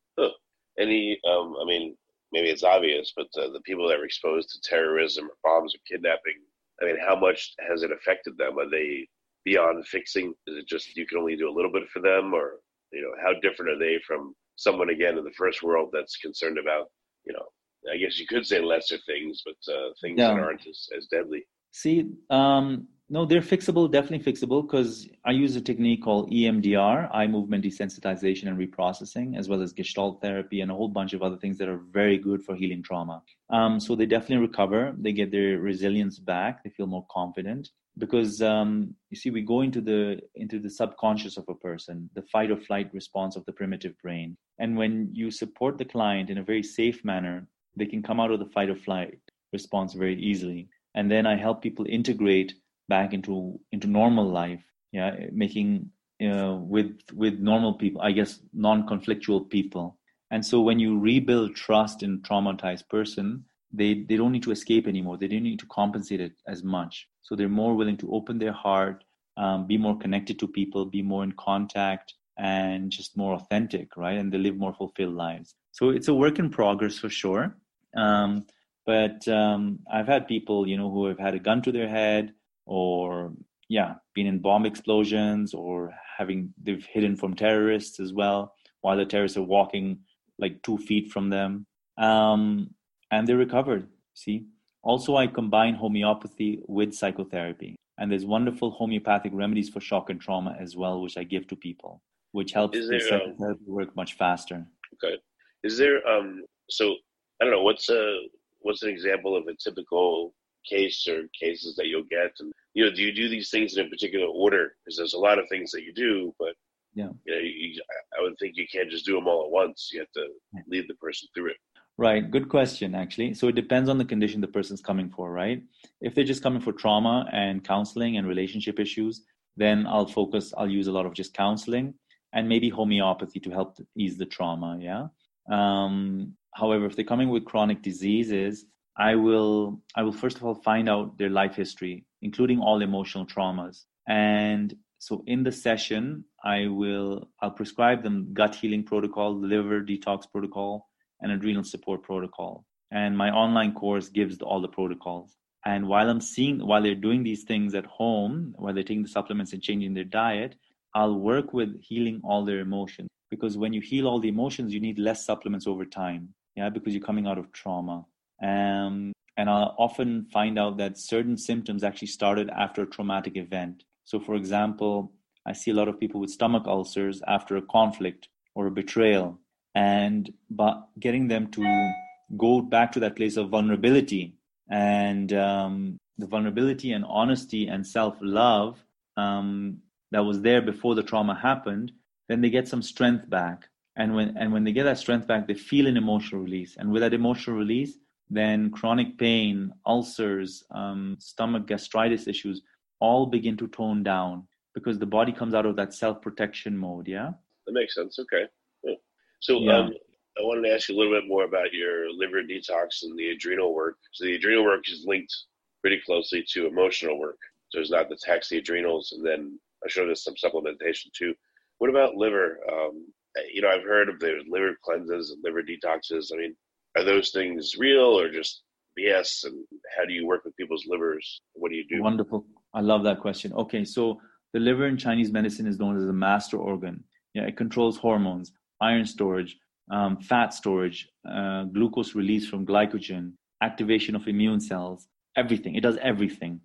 Any, 0.80 1.20
um, 1.28 1.56
I 1.60 1.66
mean, 1.66 1.98
maybe 2.32 2.50
it's 2.50 2.64
obvious, 2.64 3.14
but 3.16 3.28
uh, 3.38 3.52
the 3.52 3.62
people 3.62 3.88
that 3.88 4.00
are 4.00 4.06
exposed 4.06 4.50
to 4.50 4.70
terrorism 4.70 5.26
or 5.26 5.36
bombs 5.44 5.76
or 5.76 5.80
kidnapping, 5.88 6.40
I 6.82 6.86
mean, 6.86 6.98
how 7.06 7.16
much 7.16 7.54
has 7.68 7.84
it 7.84 7.92
affected 7.92 8.38
them? 8.38 8.60
Are 8.60 8.70
they 8.70 9.08
beyond 9.46 9.88
fixing? 9.88 10.34
Is 10.48 10.58
it 10.58 10.68
just 10.68 10.96
you 10.96 11.08
can 11.08 11.18
only 11.18 11.36
do 11.36 11.50
a 11.50 11.54
little 11.56 11.72
bit 11.72 11.90
for 11.90 12.02
them, 12.02 12.34
or 12.34 12.60
you 12.92 13.02
know, 13.02 13.14
how 13.24 13.40
different 13.40 13.72
are 13.72 13.80
they 13.80 14.00
from 14.06 14.34
someone 14.56 14.90
again 14.90 15.18
in 15.18 15.24
the 15.24 15.32
first 15.32 15.64
world 15.64 15.90
that's 15.94 16.18
concerned 16.18 16.58
about, 16.58 16.88
you 17.26 17.34
know, 17.34 17.46
I 17.92 17.98
guess 17.98 18.20
you 18.20 18.26
could 18.28 18.46
say 18.46 18.60
lesser 18.60 18.98
things, 19.06 19.44
but 19.46 19.74
uh, 19.74 19.90
things 20.02 20.18
that 20.18 20.32
aren't 20.32 20.68
as, 20.68 20.88
as 20.98 21.08
deadly. 21.08 21.46
See, 21.72 22.06
um, 22.30 22.88
no, 23.10 23.26
they're 23.26 23.42
fixable, 23.42 23.90
definitely 23.90 24.32
fixable, 24.32 24.62
because 24.62 25.08
I 25.24 25.32
use 25.32 25.56
a 25.56 25.62
technique 25.62 26.04
called 26.04 26.30
EMDR, 26.30 27.10
eye 27.14 27.28
movement 27.28 27.64
desensitization 27.64 28.48
and 28.48 28.58
reprocessing, 28.58 29.38
as 29.38 29.48
well 29.48 29.62
as 29.62 29.72
Gestalt 29.72 30.22
therapy 30.22 30.60
and 30.60 30.70
a 30.70 30.76
whole 30.76 30.90
bunch 30.90 31.14
of 31.14 31.22
other 31.22 31.38
things 31.38 31.58
that 31.60 31.70
are 31.70 31.78
very 31.78 32.18
good 32.18 32.44
for 32.44 32.54
healing 32.54 32.84
trauma. 32.84 33.24
Um, 33.50 33.80
so 33.80 33.96
they 33.96 34.06
definitely 34.06 34.46
recover, 34.46 34.94
they 34.98 35.14
get 35.14 35.32
their 35.32 35.58
resilience 35.60 36.20
back, 36.20 36.64
they 36.64 36.70
feel 36.70 36.88
more 36.88 37.06
confident. 37.10 37.70
Because 37.98 38.42
um, 38.42 38.94
you 39.10 39.18
see, 39.18 39.32
we 39.32 39.42
go 39.42 39.62
into 39.62 39.82
the 39.82 40.20
into 40.36 40.60
the 40.60 40.70
subconscious 40.70 41.36
of 41.38 41.46
a 41.50 41.56
person, 41.56 42.12
the 42.14 42.22
fight 42.22 42.52
or 42.52 42.58
flight 42.58 42.94
response 42.94 43.36
of 43.36 43.44
the 43.46 43.54
primitive 43.54 43.98
brain, 44.04 44.38
and 44.60 44.78
when 44.78 45.10
you 45.14 45.32
support 45.32 45.80
the 45.80 45.86
client 45.86 46.30
in 46.30 46.38
a 46.38 46.44
very 46.44 46.62
safe 46.62 47.04
manner, 47.04 47.48
they 47.76 47.88
can 47.88 48.04
come 48.04 48.20
out 48.20 48.30
of 48.30 48.38
the 48.38 48.52
fight 48.54 48.70
or 48.70 48.76
flight 48.76 49.18
response 49.52 49.94
very 49.94 50.22
easily 50.22 50.70
and 50.96 51.10
then 51.10 51.26
i 51.26 51.36
help 51.36 51.62
people 51.62 51.86
integrate 51.88 52.54
back 52.88 53.14
into 53.14 53.60
into 53.72 53.88
normal 53.88 54.30
life 54.30 54.64
yeah 54.92 55.16
making 55.32 55.90
uh, 56.24 56.56
with 56.56 57.00
with 57.14 57.40
normal 57.40 57.74
people 57.74 58.02
i 58.02 58.12
guess 58.12 58.40
non-conflictual 58.54 59.50
people. 59.50 59.98
And 60.30 60.46
so 60.46 60.60
when 60.60 60.78
you 60.78 61.00
rebuild 61.00 61.56
trust 61.56 62.04
in 62.04 62.22
traumatized 62.22 62.90
person 62.90 63.46
they 63.72 64.06
they 64.08 64.18
don't 64.18 64.32
need 64.32 64.44
to 64.44 64.52
escape 64.52 64.88
anymore. 64.88 65.18
They 65.18 65.28
don't 65.28 65.44
need 65.44 65.60
to 65.60 65.66
compensate 65.68 66.22
it 66.22 66.34
as 66.48 66.64
much. 66.64 67.08
So 67.22 67.36
they're 67.36 67.50
more 67.50 67.76
willing 67.76 67.98
to 67.98 68.12
open 68.12 68.40
their 68.40 68.54
heart 68.54 69.04
um, 69.38 69.68
be 69.68 69.78
more 69.78 69.98
connected 69.98 70.40
to 70.40 70.48
people 70.48 70.86
be 70.86 71.02
more 71.02 71.24
in 71.24 71.32
contact 71.34 72.16
and 72.38 72.92
just 72.92 73.16
more 73.16 73.36
authentic 73.36 73.96
right? 73.96 74.18
And 74.18 74.32
they 74.32 74.38
live 74.38 74.58
more 74.58 74.74
fulfilled 74.74 75.16
lives. 75.16 75.56
So 75.72 75.90
it's 75.90 76.08
a 76.08 76.14
work 76.14 76.40
in 76.40 76.50
progress 76.50 76.98
for 76.98 77.10
sure. 77.10 77.56
Um, 77.96 78.46
but 78.86 79.28
um, 79.28 79.80
I've 79.92 80.08
had 80.08 80.28
people, 80.28 80.68
you 80.68 80.78
know, 80.78 80.90
who 80.90 81.06
have 81.06 81.20
had 81.20 81.36
a 81.36 81.40
gun 81.40 81.62
to 81.64 81.72
their 81.72 81.90
head, 81.90 82.34
or 82.68 83.34
yeah, 83.70 83.96
been 84.14 84.28
in 84.28 84.40
bomb 84.40 84.66
explosions, 84.66 85.54
or 85.54 85.94
having 86.18 86.54
they've 86.62 86.86
hidden 86.86 87.16
from 87.16 87.36
terrorists 87.36 88.00
as 88.00 88.14
well, 88.14 88.54
while 88.82 88.98
the 88.98 89.06
terrorists 89.06 89.38
are 89.38 89.44
walking 89.44 90.00
like 90.40 90.62
two 90.62 90.78
feet 90.78 91.12
from 91.12 91.30
them, 91.30 91.66
um, 91.98 92.70
and 93.12 93.28
they 93.28 93.34
recovered. 93.34 93.88
See, 94.14 94.46
also 94.84 95.16
I 95.16 95.28
combine 95.28 95.74
homeopathy 95.74 96.62
with 96.68 96.94
psychotherapy, 96.94 97.76
and 97.98 98.12
there's 98.12 98.26
wonderful 98.26 98.72
homeopathic 98.72 99.32
remedies 99.34 99.70
for 99.70 99.80
shock 99.80 100.10
and 100.10 100.22
trauma 100.22 100.56
as 100.60 100.76
well, 100.78 101.02
which 101.02 101.18
I 101.18 101.24
give 101.24 101.48
to 101.48 101.56
people, 101.56 102.02
which 102.32 102.52
helps 102.52 102.78
Is 102.78 102.88
the 102.88 103.00
there, 103.00 103.14
um, 103.14 103.22
psychotherapy 103.22 103.64
work 103.68 103.96
much 103.96 104.14
faster. 104.14 104.66
Okay. 104.94 105.18
Is 105.64 105.78
there 105.78 106.08
um 106.08 106.44
so 106.70 106.96
I 107.42 107.46
don't 107.46 107.54
know 107.54 107.64
what's 107.64 107.90
a 107.90 108.22
what's 108.62 108.84
an 108.84 108.90
example 108.90 109.36
of 109.36 109.48
a 109.48 109.56
typical 109.56 110.34
case 110.70 111.08
or 111.08 111.24
cases 111.40 111.76
that 111.76 111.88
you'll 111.88 112.04
get 112.10 112.32
and 112.40 112.52
you 112.74 112.84
know 112.84 112.92
do 112.92 113.02
you 113.02 113.14
do 113.14 113.30
these 113.30 113.50
things 113.50 113.78
in 113.78 113.86
a 113.86 113.90
particular 113.90 114.28
order 114.28 114.76
because 114.84 114.98
there's 114.98 115.14
a 115.14 115.20
lot 115.20 115.40
of 115.40 115.46
things 115.50 115.72
that 115.72 115.84
you 115.84 115.94
do 115.94 116.34
but 116.40 116.54
Yeah. 116.94 117.10
you 117.26 117.34
know 117.34 117.42
you, 117.42 117.82
I 118.18 118.22
would 118.24 118.38
think 118.40 118.54
you 118.56 118.68
can't 118.72 118.92
just 118.92 119.06
do 119.06 119.16
them 119.16 119.28
all 119.28 119.46
at 119.46 119.52
once 119.52 119.90
you 119.94 120.00
have 120.00 120.12
to 120.16 120.28
lead 120.68 120.86
the 120.88 120.96
person 120.96 121.28
through 121.34 121.52
it 121.52 121.58
Right, 122.00 122.30
good 122.30 122.48
question, 122.48 122.94
actually. 122.94 123.34
So 123.34 123.48
it 123.48 123.56
depends 123.56 123.90
on 123.90 123.98
the 123.98 124.06
condition 124.06 124.40
the 124.40 124.48
person's 124.48 124.82
coming 124.82 125.10
for, 125.10 125.32
right? 125.32 125.64
If 126.00 126.14
they're 126.14 126.24
just 126.24 126.44
coming 126.44 126.62
for 126.62 126.72
trauma 126.72 127.28
and 127.32 127.64
counseling 127.64 128.18
and 128.18 128.28
relationship 128.28 128.80
issues, 128.80 129.24
then 129.56 129.88
I'll 129.88 130.06
focus, 130.06 130.54
I'll 130.56 130.70
use 130.70 130.86
a 130.86 130.92
lot 130.92 131.08
of 131.08 131.14
just 131.16 131.34
counseling 131.34 131.96
and 132.34 132.48
maybe 132.48 132.70
homeopathy 132.70 133.40
to 133.40 133.50
help 133.50 133.80
ease 133.98 134.16
the 134.16 134.28
trauma, 134.28 134.78
yeah? 134.80 135.08
Um, 135.52 136.34
however, 136.54 136.86
if 136.86 136.96
they're 136.96 137.04
coming 137.04 137.30
with 137.30 137.46
chronic 137.46 137.82
diseases, 137.82 138.66
I 138.98 139.16
will, 139.16 139.82
I 139.96 140.04
will 140.04 140.12
first 140.12 140.38
of 140.38 140.44
all 140.44 140.56
find 140.56 140.90
out 140.90 141.18
their 141.18 141.30
life 141.30 141.56
history, 141.56 142.06
including 142.22 142.60
all 142.60 142.82
emotional 142.82 143.26
traumas. 143.26 143.86
And 144.08 144.76
so 144.98 145.24
in 145.28 145.44
the 145.44 145.52
session, 145.52 146.26
I 146.44 146.68
will, 146.68 147.30
I'll 147.42 147.52
prescribe 147.52 148.02
them 148.04 148.34
gut 148.34 148.56
healing 148.56 148.84
protocol, 148.84 149.36
liver 149.36 149.82
detox 149.82 150.24
protocol, 150.32 150.88
and 151.22 151.32
adrenal 151.32 151.64
support 151.64 152.04
protocol. 152.04 152.66
And 152.92 153.18
my 153.18 153.30
online 153.30 153.74
course 153.74 154.10
gives 154.10 154.42
all 154.42 154.62
the 154.62 154.68
protocols. 154.68 155.38
And 155.66 155.88
while 155.88 156.10
I'm 156.10 156.22
seeing, 156.22 156.66
while 156.66 156.82
they're 156.82 156.96
doing 156.96 157.24
these 157.24 157.44
things 157.44 157.76
at 157.76 157.86
home, 157.86 158.56
while 158.58 158.74
they're 158.74 158.84
taking 158.84 159.04
the 159.04 159.10
supplements 159.10 159.54
and 159.54 159.62
changing 159.62 159.94
their 159.94 160.06
diet, 160.06 160.56
I'll 160.96 161.16
work 161.20 161.54
with 161.54 161.80
healing 161.82 162.22
all 162.24 162.46
their 162.46 162.60
emotions. 162.60 163.10
Because 163.30 163.58
when 163.58 163.74
you 163.74 163.82
heal 163.82 164.08
all 164.08 164.20
the 164.20 164.30
emotions, 164.30 164.74
you 164.74 164.80
need 164.80 164.98
less 164.98 165.26
supplements 165.26 165.68
over 165.68 165.86
time. 165.86 166.34
Yeah, 166.56 166.70
because 166.70 166.94
you're 166.94 167.04
coming 167.04 167.28
out 167.28 167.38
of 167.38 167.52
trauma. 167.52 168.06
Um, 168.42 169.14
and 169.38 169.50
I'll 169.50 169.76
often 169.78 170.26
find 170.34 170.58
out 170.58 170.78
that 170.78 170.98
certain 170.98 171.38
symptoms 171.38 171.84
actually 171.84 172.08
started 172.08 172.50
after 172.50 172.82
a 172.82 172.88
traumatic 172.88 173.38
event. 173.38 173.84
So, 174.04 174.20
for 174.20 174.36
example, 174.36 175.12
I 175.46 175.54
see 175.54 175.72
a 175.72 175.76
lot 175.76 175.88
of 175.88 176.00
people 176.00 176.20
with 176.20 176.32
stomach 176.32 176.64
ulcers 176.66 177.22
after 177.28 177.56
a 177.56 177.62
conflict 177.62 178.28
or 178.56 178.68
a 178.68 178.72
betrayal, 178.72 179.40
and 179.76 180.32
but 180.50 180.88
getting 181.00 181.28
them 181.28 181.52
to 181.52 181.94
go 182.36 182.62
back 182.62 182.92
to 182.94 183.00
that 183.00 183.16
place 183.16 183.38
of 183.38 183.50
vulnerability 183.50 184.36
and 184.70 185.32
um, 185.34 185.98
the 186.18 186.28
vulnerability 186.28 186.92
and 186.92 187.06
honesty 187.08 187.68
and 187.68 187.86
self-love 187.88 188.84
um, 189.16 189.78
that 190.12 190.26
was 190.26 190.42
there 190.42 190.62
before 190.62 190.96
the 190.96 191.04
trauma 191.04 191.36
happened, 191.36 191.92
then 192.28 192.42
they 192.42 192.50
get 192.50 192.68
some 192.68 192.82
strength 192.82 193.30
back. 193.30 193.70
And 193.96 194.14
when 194.14 194.38
and 194.38 194.52
when 194.52 194.64
they 194.64 194.74
get 194.74 194.84
that 194.84 195.00
strength 195.00 195.28
back, 195.28 195.48
they 195.48 195.54
feel 195.54 195.88
an 195.88 195.98
emotional 195.98 196.42
release. 196.42 196.76
And 196.78 196.92
with 196.92 197.02
that 197.02 197.14
emotional 197.14 197.58
release, 197.58 197.98
then 198.30 198.70
chronic 198.72 199.18
pain, 199.18 199.72
ulcers, 199.86 200.64
um, 200.72 201.18
stomach 201.20 201.68
gastritis 201.68 202.28
issues 202.28 202.62
all 203.00 203.26
begin 203.26 203.56
to 203.58 203.68
tone 203.68 204.04
down 204.04 204.48
because 204.74 205.00
the 205.00 205.06
body 205.06 205.32
comes 205.32 205.54
out 205.54 205.66
of 205.66 205.76
that 205.76 205.94
self 205.94 206.22
protection 206.22 206.78
mode. 206.78 207.08
Yeah. 207.08 207.32
That 207.66 207.74
makes 207.74 207.96
sense. 207.96 208.20
Okay. 208.20 208.46
Yeah. 208.84 208.96
So 209.40 209.60
yeah. 209.60 209.80
Um, 209.80 209.94
I 210.38 210.44
wanted 210.44 210.68
to 210.68 210.74
ask 210.74 210.88
you 210.88 210.96
a 210.96 210.98
little 210.98 211.20
bit 211.20 211.28
more 211.28 211.46
about 211.46 211.74
your 211.74 212.12
liver 212.14 212.44
detox 212.44 213.02
and 213.02 213.18
the 213.18 213.30
adrenal 213.30 213.74
work. 213.74 213.98
So 214.12 214.26
the 214.26 214.36
adrenal 214.36 214.64
work 214.64 214.84
is 214.88 215.04
linked 215.08 215.34
pretty 215.82 216.00
closely 216.06 216.46
to 216.54 216.68
emotional 216.68 217.20
work. 217.20 217.40
So 217.70 217.80
it's 217.80 217.90
not 217.90 218.08
the 218.10 218.18
tax 218.18 218.50
the 218.50 218.58
adrenals, 218.58 219.14
and 219.14 219.26
then 219.26 219.60
I'm 219.84 219.90
sure 219.90 220.06
there's 220.06 220.24
some 220.24 220.36
supplementation 220.36 221.12
too. 221.14 221.34
What 221.80 221.90
about 221.90 222.16
liver? 222.16 222.60
Um, 222.72 223.08
you 223.52 223.62
know, 223.62 223.70
I've 223.70 223.84
heard 223.84 224.10
of 224.10 224.20
the 224.20 224.44
liver 224.48 224.78
cleanses 224.84 225.32
and 225.32 225.44
liver 225.44 225.64
detoxes. 225.64 226.32
I 226.34 226.38
mean, 226.38 226.56
are 226.98 227.04
those 227.04 227.30
things 227.32 227.76
real 227.78 228.20
or 228.20 228.30
just 228.30 228.64
BS? 229.00 229.46
And 229.46 229.56
how 229.98 230.06
do 230.06 230.14
you 230.14 230.26
work 230.26 230.44
with 230.46 230.56
people's 230.58 230.86
livers? 230.88 231.42
What 231.54 231.70
do 231.72 231.78
you 231.78 231.86
do? 231.88 232.02
Wonderful. 232.02 232.46
I 232.74 232.82
love 232.82 233.04
that 233.04 233.20
question. 233.22 233.54
Okay, 233.54 233.84
so 233.86 234.20
the 234.54 234.60
liver 234.60 234.88
in 234.88 234.98
Chinese 234.98 235.32
medicine 235.32 235.68
is 235.68 235.80
known 235.80 235.98
as 235.98 236.06
the 236.06 236.14
master 236.14 236.58
organ. 236.58 237.04
Yeah, 237.34 237.44
it 237.44 237.58
controls 237.58 237.98
hormones, 237.98 238.52
iron 238.82 239.06
storage, 239.06 239.58
um, 239.92 240.18
fat 240.18 240.54
storage, 240.54 241.08
uh, 241.30 241.64
glucose 241.66 242.16
release 242.16 242.48
from 242.48 242.66
glycogen, 242.66 243.34
activation 243.62 244.16
of 244.16 244.28
immune 244.28 244.60
cells, 244.60 245.08
everything. 245.36 245.76
It 245.76 245.82
does 245.82 245.98
everything. 246.02 246.62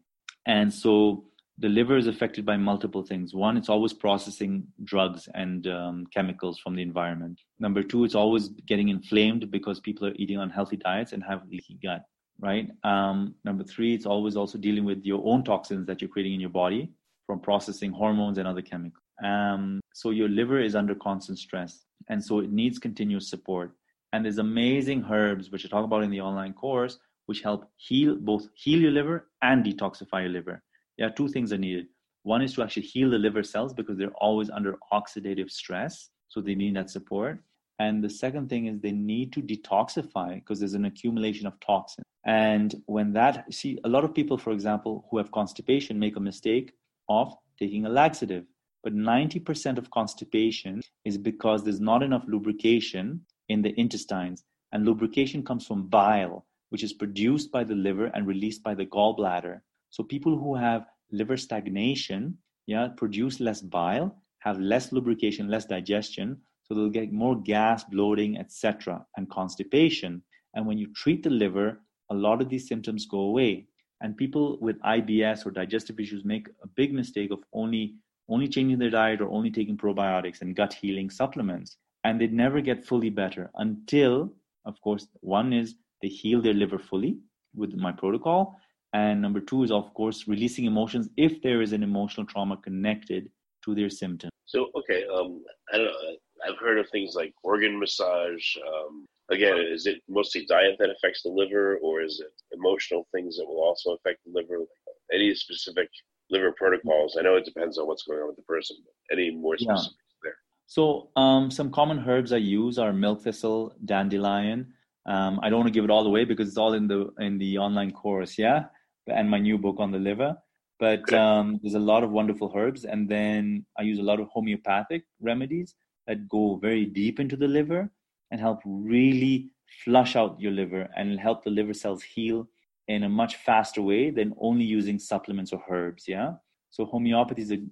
And 0.46 0.72
so 0.72 1.24
the 1.58 1.68
liver 1.68 1.96
is 1.96 2.06
affected 2.06 2.46
by 2.46 2.56
multiple 2.56 3.02
things. 3.02 3.34
One, 3.34 3.56
it's 3.56 3.68
always 3.68 3.92
processing 3.92 4.66
drugs 4.84 5.28
and 5.34 5.66
um, 5.66 6.06
chemicals 6.12 6.58
from 6.58 6.74
the 6.74 6.82
environment. 6.82 7.40
Number 7.58 7.82
two, 7.82 8.04
it's 8.04 8.14
always 8.14 8.48
getting 8.66 8.88
inflamed 8.88 9.50
because 9.50 9.78
people 9.80 10.06
are 10.06 10.14
eating 10.16 10.38
unhealthy 10.38 10.76
diets 10.76 11.12
and 11.12 11.22
have 11.22 11.46
leaky 11.48 11.78
gut, 11.82 12.04
right? 12.40 12.70
Um, 12.84 13.34
number 13.44 13.64
three, 13.64 13.94
it's 13.94 14.06
always 14.06 14.36
also 14.36 14.58
dealing 14.58 14.84
with 14.84 15.04
your 15.04 15.22
own 15.24 15.44
toxins 15.44 15.86
that 15.86 16.00
you're 16.00 16.08
creating 16.08 16.34
in 16.34 16.40
your 16.40 16.50
body 16.50 16.90
from 17.26 17.40
processing 17.40 17.92
hormones 17.92 18.38
and 18.38 18.48
other 18.48 18.62
chemicals. 18.62 19.02
Um, 19.22 19.80
so 19.92 20.10
your 20.10 20.28
liver 20.28 20.58
is 20.58 20.74
under 20.74 20.94
constant 20.94 21.38
stress, 21.38 21.84
and 22.08 22.24
so 22.24 22.40
it 22.40 22.50
needs 22.50 22.78
continuous 22.78 23.28
support. 23.28 23.72
And 24.12 24.24
there's 24.24 24.38
amazing 24.38 25.04
herbs, 25.08 25.50
which 25.50 25.64
I 25.64 25.68
talk 25.68 25.84
about 25.84 26.02
in 26.02 26.10
the 26.10 26.20
online 26.22 26.54
course, 26.54 26.98
which 27.26 27.42
help 27.42 27.70
heal 27.76 28.16
both 28.16 28.48
heal 28.54 28.80
your 28.80 28.90
liver 28.90 29.28
and 29.42 29.64
detoxify 29.64 30.22
your 30.22 30.30
liver 30.30 30.62
yeah, 31.02 31.08
two 31.08 31.26
things 31.26 31.52
are 31.52 31.58
needed. 31.58 31.86
One 32.22 32.42
is 32.42 32.54
to 32.54 32.62
actually 32.62 32.84
heal 32.84 33.10
the 33.10 33.18
liver 33.18 33.42
cells 33.42 33.74
because 33.74 33.98
they're 33.98 34.20
always 34.20 34.50
under 34.50 34.76
oxidative 34.92 35.50
stress. 35.50 36.10
So 36.28 36.40
they 36.40 36.54
need 36.54 36.76
that 36.76 36.90
support. 36.90 37.40
And 37.80 38.04
the 38.04 38.08
second 38.08 38.48
thing 38.48 38.66
is 38.66 38.78
they 38.78 38.92
need 38.92 39.32
to 39.32 39.42
detoxify 39.42 40.36
because 40.36 40.60
there's 40.60 40.74
an 40.74 40.84
accumulation 40.84 41.48
of 41.48 41.58
toxins. 41.58 42.06
And 42.24 42.80
when 42.86 43.12
that, 43.14 43.52
see, 43.52 43.80
a 43.82 43.88
lot 43.88 44.04
of 44.04 44.14
people, 44.14 44.38
for 44.38 44.52
example, 44.52 45.04
who 45.10 45.18
have 45.18 45.32
constipation 45.32 45.98
make 45.98 46.14
a 46.16 46.20
mistake 46.20 46.72
of 47.08 47.34
taking 47.58 47.84
a 47.84 47.88
laxative. 47.88 48.44
But 48.84 48.94
90% 48.94 49.78
of 49.78 49.90
constipation 49.90 50.82
is 51.04 51.18
because 51.18 51.64
there's 51.64 51.80
not 51.80 52.04
enough 52.04 52.22
lubrication 52.28 53.22
in 53.48 53.60
the 53.60 53.74
intestines. 53.78 54.44
And 54.70 54.86
lubrication 54.86 55.42
comes 55.44 55.66
from 55.66 55.88
bile, 55.88 56.46
which 56.70 56.84
is 56.84 56.92
produced 56.92 57.50
by 57.50 57.64
the 57.64 57.74
liver 57.74 58.06
and 58.14 58.24
released 58.24 58.62
by 58.62 58.76
the 58.76 58.86
gallbladder. 58.86 59.62
So 59.90 60.02
people 60.02 60.38
who 60.38 60.54
have 60.54 60.86
liver 61.12 61.36
stagnation, 61.36 62.38
yeah, 62.66 62.88
produce 62.96 63.40
less 63.40 63.60
bile, 63.60 64.16
have 64.40 64.58
less 64.58 64.92
lubrication, 64.92 65.48
less 65.48 65.64
digestion, 65.64 66.38
so 66.64 66.74
they'll 66.74 66.88
get 66.88 67.12
more 67.12 67.40
gas, 67.40 67.84
bloating, 67.84 68.38
etc., 68.38 69.04
and 69.16 69.30
constipation. 69.30 70.22
And 70.54 70.66
when 70.66 70.78
you 70.78 70.92
treat 70.94 71.22
the 71.22 71.30
liver, 71.30 71.80
a 72.10 72.14
lot 72.14 72.40
of 72.40 72.48
these 72.48 72.68
symptoms 72.68 73.06
go 73.06 73.20
away. 73.20 73.66
And 74.00 74.16
people 74.16 74.58
with 74.60 74.80
IBS 74.80 75.46
or 75.46 75.50
digestive 75.50 76.00
issues 76.00 76.24
make 76.24 76.48
a 76.62 76.66
big 76.66 76.92
mistake 76.92 77.30
of 77.30 77.44
only 77.52 77.94
only 78.28 78.48
changing 78.48 78.78
their 78.78 78.90
diet 78.90 79.20
or 79.20 79.28
only 79.28 79.50
taking 79.50 79.76
probiotics 79.76 80.40
and 80.40 80.56
gut 80.56 80.72
healing 80.72 81.10
supplements. 81.10 81.76
And 82.04 82.20
they 82.20 82.28
never 82.28 82.60
get 82.60 82.84
fully 82.84 83.10
better 83.10 83.50
until, 83.56 84.32
of 84.64 84.80
course, 84.80 85.06
one 85.20 85.52
is 85.52 85.74
they 86.00 86.08
heal 86.08 86.40
their 86.40 86.54
liver 86.54 86.78
fully 86.78 87.18
with 87.54 87.74
my 87.74 87.92
protocol 87.92 88.58
and 88.92 89.22
number 89.22 89.40
two 89.40 89.62
is, 89.64 89.70
of 89.70 89.92
course, 89.94 90.28
releasing 90.28 90.66
emotions 90.66 91.08
if 91.16 91.40
there 91.42 91.62
is 91.62 91.72
an 91.72 91.82
emotional 91.82 92.26
trauma 92.26 92.56
connected 92.56 93.30
to 93.64 93.74
their 93.74 93.90
symptom. 93.90 94.30
So, 94.46 94.68
okay, 94.76 95.04
um, 95.06 95.42
I 95.72 95.78
don't 95.78 95.86
know. 95.86 96.16
I've 96.46 96.58
heard 96.58 96.78
of 96.78 96.88
things 96.90 97.14
like 97.14 97.32
organ 97.42 97.78
massage. 97.78 98.44
Um, 98.56 99.06
again, 99.30 99.56
is 99.58 99.86
it 99.86 100.02
mostly 100.08 100.44
diet 100.46 100.76
that 100.78 100.90
affects 100.90 101.22
the 101.22 101.30
liver, 101.30 101.78
or 101.82 102.02
is 102.02 102.20
it 102.20 102.32
emotional 102.52 103.06
things 103.14 103.36
that 103.36 103.46
will 103.46 103.62
also 103.62 103.92
affect 103.92 104.20
the 104.26 104.32
liver? 104.32 104.64
Any 105.12 105.34
specific 105.34 105.88
liver 106.30 106.52
protocols? 106.52 107.16
I 107.18 107.22
know 107.22 107.36
it 107.36 107.44
depends 107.44 107.78
on 107.78 107.86
what's 107.86 108.02
going 108.02 108.20
on 108.20 108.26
with 108.26 108.36
the 108.36 108.42
person. 108.42 108.76
But 108.84 109.18
any 109.18 109.30
more 109.30 109.56
specifics 109.56 109.94
yeah. 109.96 110.18
there? 110.24 110.36
So, 110.66 111.10
um, 111.16 111.50
some 111.50 111.70
common 111.70 112.04
herbs 112.06 112.32
I 112.32 112.38
use 112.38 112.78
are 112.78 112.92
milk 112.92 113.22
thistle, 113.22 113.74
dandelion. 113.84 114.74
Um, 115.06 115.40
I 115.42 115.48
don't 115.48 115.60
want 115.60 115.68
to 115.68 115.72
give 115.72 115.84
it 115.84 115.90
all 115.90 116.06
away 116.06 116.24
because 116.24 116.48
it's 116.48 116.58
all 116.58 116.74
in 116.74 116.86
the 116.86 117.10
in 117.18 117.38
the 117.38 117.58
online 117.58 117.92
course. 117.92 118.38
Yeah, 118.38 118.64
and 119.06 119.28
my 119.28 119.38
new 119.38 119.58
book 119.58 119.76
on 119.78 119.90
the 119.90 119.98
liver. 119.98 120.36
But 120.78 121.12
um, 121.12 121.60
there's 121.62 121.74
a 121.74 121.78
lot 121.78 122.02
of 122.02 122.10
wonderful 122.10 122.52
herbs, 122.54 122.84
and 122.84 123.08
then 123.08 123.64
I 123.78 123.82
use 123.82 123.98
a 123.98 124.02
lot 124.02 124.20
of 124.20 124.28
homeopathic 124.28 125.04
remedies 125.20 125.74
that 126.06 126.28
go 126.28 126.56
very 126.56 126.84
deep 126.84 127.20
into 127.20 127.36
the 127.36 127.46
liver 127.46 127.90
and 128.30 128.40
help 128.40 128.60
really 128.64 129.50
flush 129.84 130.16
out 130.16 130.40
your 130.40 130.52
liver 130.52 130.88
and 130.96 131.20
help 131.20 131.44
the 131.44 131.50
liver 131.50 131.74
cells 131.74 132.02
heal 132.02 132.48
in 132.88 133.04
a 133.04 133.08
much 133.08 133.36
faster 133.36 133.80
way 133.80 134.10
than 134.10 134.34
only 134.40 134.64
using 134.64 134.98
supplements 134.98 135.52
or 135.52 135.62
herbs. 135.70 136.08
Yeah. 136.08 136.32
So 136.70 136.84
homeopathy 136.84 137.42
is 137.42 137.50
an 137.50 137.70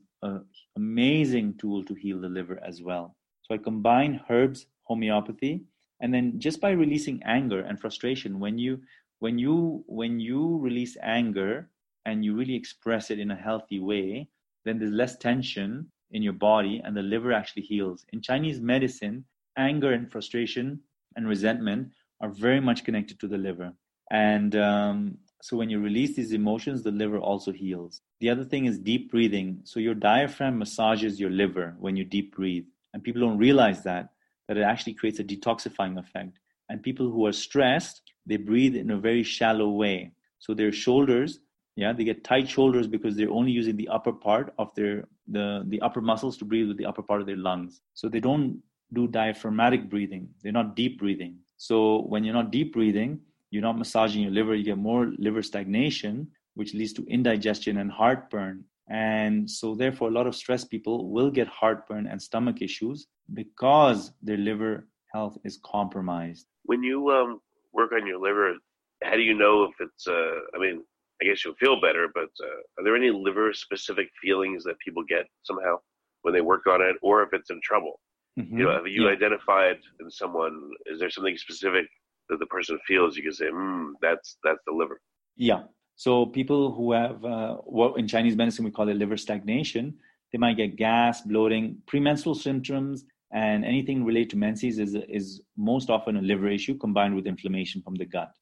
amazing 0.76 1.54
tool 1.58 1.82
to 1.84 1.94
heal 1.94 2.20
the 2.20 2.28
liver 2.28 2.60
as 2.64 2.82
well. 2.82 3.16
So 3.42 3.54
I 3.54 3.58
combine 3.58 4.20
herbs, 4.30 4.66
homeopathy, 4.84 5.64
and 6.00 6.14
then 6.14 6.38
just 6.38 6.60
by 6.60 6.70
releasing 6.70 7.22
anger 7.24 7.60
and 7.60 7.80
frustration, 7.80 8.38
when 8.38 8.58
you 8.58 8.80
when 9.20 9.38
you 9.38 9.84
when 9.86 10.18
you 10.18 10.58
release 10.58 10.96
anger 11.02 11.70
and 12.04 12.24
you 12.24 12.34
really 12.34 12.56
express 12.56 13.10
it 13.10 13.18
in 13.18 13.30
a 13.30 13.36
healthy 13.36 13.78
way 13.78 14.28
then 14.64 14.78
there's 14.78 14.92
less 14.92 15.16
tension 15.16 15.90
in 16.10 16.22
your 16.22 16.32
body 16.32 16.82
and 16.84 16.96
the 16.96 17.02
liver 17.02 17.32
actually 17.32 17.62
heals. 17.62 18.04
In 18.12 18.20
chinese 18.20 18.60
medicine 18.60 19.24
anger 19.56 19.92
and 19.92 20.10
frustration 20.10 20.80
and 21.16 21.28
resentment 21.28 21.92
are 22.20 22.30
very 22.30 22.60
much 22.60 22.84
connected 22.84 23.18
to 23.20 23.28
the 23.28 23.38
liver. 23.38 23.72
And 24.10 24.54
um, 24.56 25.18
so 25.42 25.56
when 25.56 25.70
you 25.70 25.80
release 25.80 26.16
these 26.16 26.32
emotions 26.32 26.82
the 26.82 26.90
liver 26.90 27.18
also 27.18 27.52
heals. 27.52 28.02
The 28.20 28.30
other 28.30 28.44
thing 28.44 28.66
is 28.66 28.78
deep 28.78 29.10
breathing. 29.10 29.60
So 29.64 29.80
your 29.80 29.94
diaphragm 29.94 30.58
massages 30.58 31.20
your 31.20 31.30
liver 31.30 31.76
when 31.78 31.96
you 31.96 32.04
deep 32.04 32.34
breathe. 32.34 32.66
And 32.92 33.02
people 33.02 33.20
don't 33.20 33.38
realize 33.38 33.82
that 33.84 34.10
that 34.48 34.56
it 34.56 34.62
actually 34.62 34.94
creates 34.94 35.20
a 35.20 35.24
detoxifying 35.24 35.96
effect. 35.98 36.40
And 36.68 36.82
people 36.82 37.08
who 37.08 37.24
are 37.26 37.32
stressed 37.32 38.02
they 38.26 38.36
breathe 38.36 38.76
in 38.76 38.90
a 38.90 38.96
very 38.98 39.22
shallow 39.22 39.70
way. 39.70 40.12
So 40.38 40.54
their 40.54 40.72
shoulders, 40.72 41.40
yeah, 41.76 41.92
they 41.92 42.04
get 42.04 42.24
tight 42.24 42.48
shoulders 42.48 42.86
because 42.86 43.16
they're 43.16 43.30
only 43.30 43.52
using 43.52 43.76
the 43.76 43.88
upper 43.88 44.12
part 44.12 44.52
of 44.58 44.74
their 44.74 45.06
the 45.28 45.64
the 45.68 45.80
upper 45.80 46.00
muscles 46.00 46.36
to 46.38 46.44
breathe 46.44 46.68
with 46.68 46.76
the 46.76 46.86
upper 46.86 47.02
part 47.02 47.20
of 47.20 47.26
their 47.26 47.36
lungs. 47.36 47.82
So 47.94 48.08
they 48.08 48.20
don't 48.20 48.62
do 48.92 49.06
diaphragmatic 49.06 49.88
breathing. 49.88 50.28
They're 50.42 50.52
not 50.60 50.74
deep 50.74 50.98
breathing. 50.98 51.36
So 51.56 52.02
when 52.02 52.24
you're 52.24 52.34
not 52.34 52.50
deep 52.50 52.72
breathing, 52.72 53.20
you're 53.50 53.62
not 53.62 53.78
massaging 53.78 54.22
your 54.22 54.32
liver, 54.32 54.54
you 54.54 54.64
get 54.64 54.78
more 54.78 55.12
liver 55.18 55.42
stagnation, 55.42 56.28
which 56.54 56.74
leads 56.74 56.92
to 56.94 57.04
indigestion 57.06 57.78
and 57.78 57.90
heartburn. 57.90 58.64
And 58.88 59.48
so, 59.48 59.74
therefore, 59.74 60.08
a 60.08 60.12
lot 60.12 60.26
of 60.26 60.34
stressed 60.34 60.70
people 60.70 61.10
will 61.10 61.30
get 61.30 61.46
heartburn 61.46 62.06
and 62.08 62.20
stomach 62.20 62.60
issues 62.60 63.06
because 63.34 64.12
their 64.22 64.36
liver 64.36 64.88
health 65.12 65.38
is 65.44 65.60
compromised. 65.64 66.46
When 66.64 66.82
you 66.82 67.10
um, 67.10 67.40
work 67.72 67.92
on 67.92 68.06
your 68.06 68.20
liver, 68.20 68.54
how 69.02 69.14
do 69.14 69.22
you 69.22 69.34
know 69.34 69.64
if 69.64 69.74
it's? 69.80 70.06
Uh, 70.06 70.40
I 70.54 70.58
mean, 70.58 70.82
I 71.22 71.26
guess 71.26 71.44
you'll 71.44 71.54
feel 71.54 71.80
better, 71.80 72.08
but 72.14 72.30
uh, 72.42 72.60
are 72.78 72.84
there 72.84 72.96
any 72.96 73.10
liver 73.10 73.52
specific 73.52 74.08
feelings 74.22 74.64
that 74.64 74.78
people 74.84 75.02
get 75.08 75.26
somehow 75.42 75.76
when 76.22 76.34
they 76.34 76.40
work 76.40 76.66
on 76.66 76.80
it, 76.80 76.96
or 77.02 77.22
if 77.22 77.30
it's 77.32 77.50
in 77.50 77.60
trouble? 77.62 78.00
Mm-hmm. 78.38 78.58
You 78.58 78.64
know, 78.64 78.72
have 78.72 78.86
you 78.86 79.06
yeah. 79.06 79.12
identified 79.12 79.76
in 80.00 80.10
someone? 80.10 80.70
Is 80.86 81.00
there 81.00 81.10
something 81.10 81.36
specific 81.36 81.86
that 82.30 82.38
the 82.38 82.46
person 82.46 82.78
feels, 82.86 83.16
you 83.16 83.22
can 83.22 83.32
say, 83.32 83.46
mm, 83.46 83.90
that's 84.00 84.38
that's 84.42 84.60
the 84.66 84.72
liver. 84.72 85.00
Yeah. 85.36 85.64
So 85.96 86.26
people 86.26 86.72
who 86.72 86.92
have 86.92 87.22
uh, 87.24 87.56
what 87.56 87.98
in 87.98 88.08
Chinese 88.08 88.36
medicine 88.36 88.64
we 88.64 88.70
call 88.70 88.88
it 88.88 88.96
liver 88.96 89.18
stagnation, 89.18 89.94
they 90.32 90.38
might 90.38 90.56
get 90.56 90.76
gas, 90.76 91.20
bloating, 91.20 91.78
premenstrual 91.86 92.34
symptoms, 92.34 93.04
and 93.32 93.64
anything 93.64 94.04
related 94.04 94.30
to 94.30 94.36
menses 94.36 94.78
is 94.78 94.94
is 95.08 95.42
most 95.56 95.90
often 95.90 96.16
a 96.16 96.22
liver 96.22 96.48
issue 96.48 96.76
combined 96.76 97.14
with 97.14 97.26
inflammation 97.26 97.82
from 97.82 97.94
the 97.94 98.04
gut. 98.04 98.32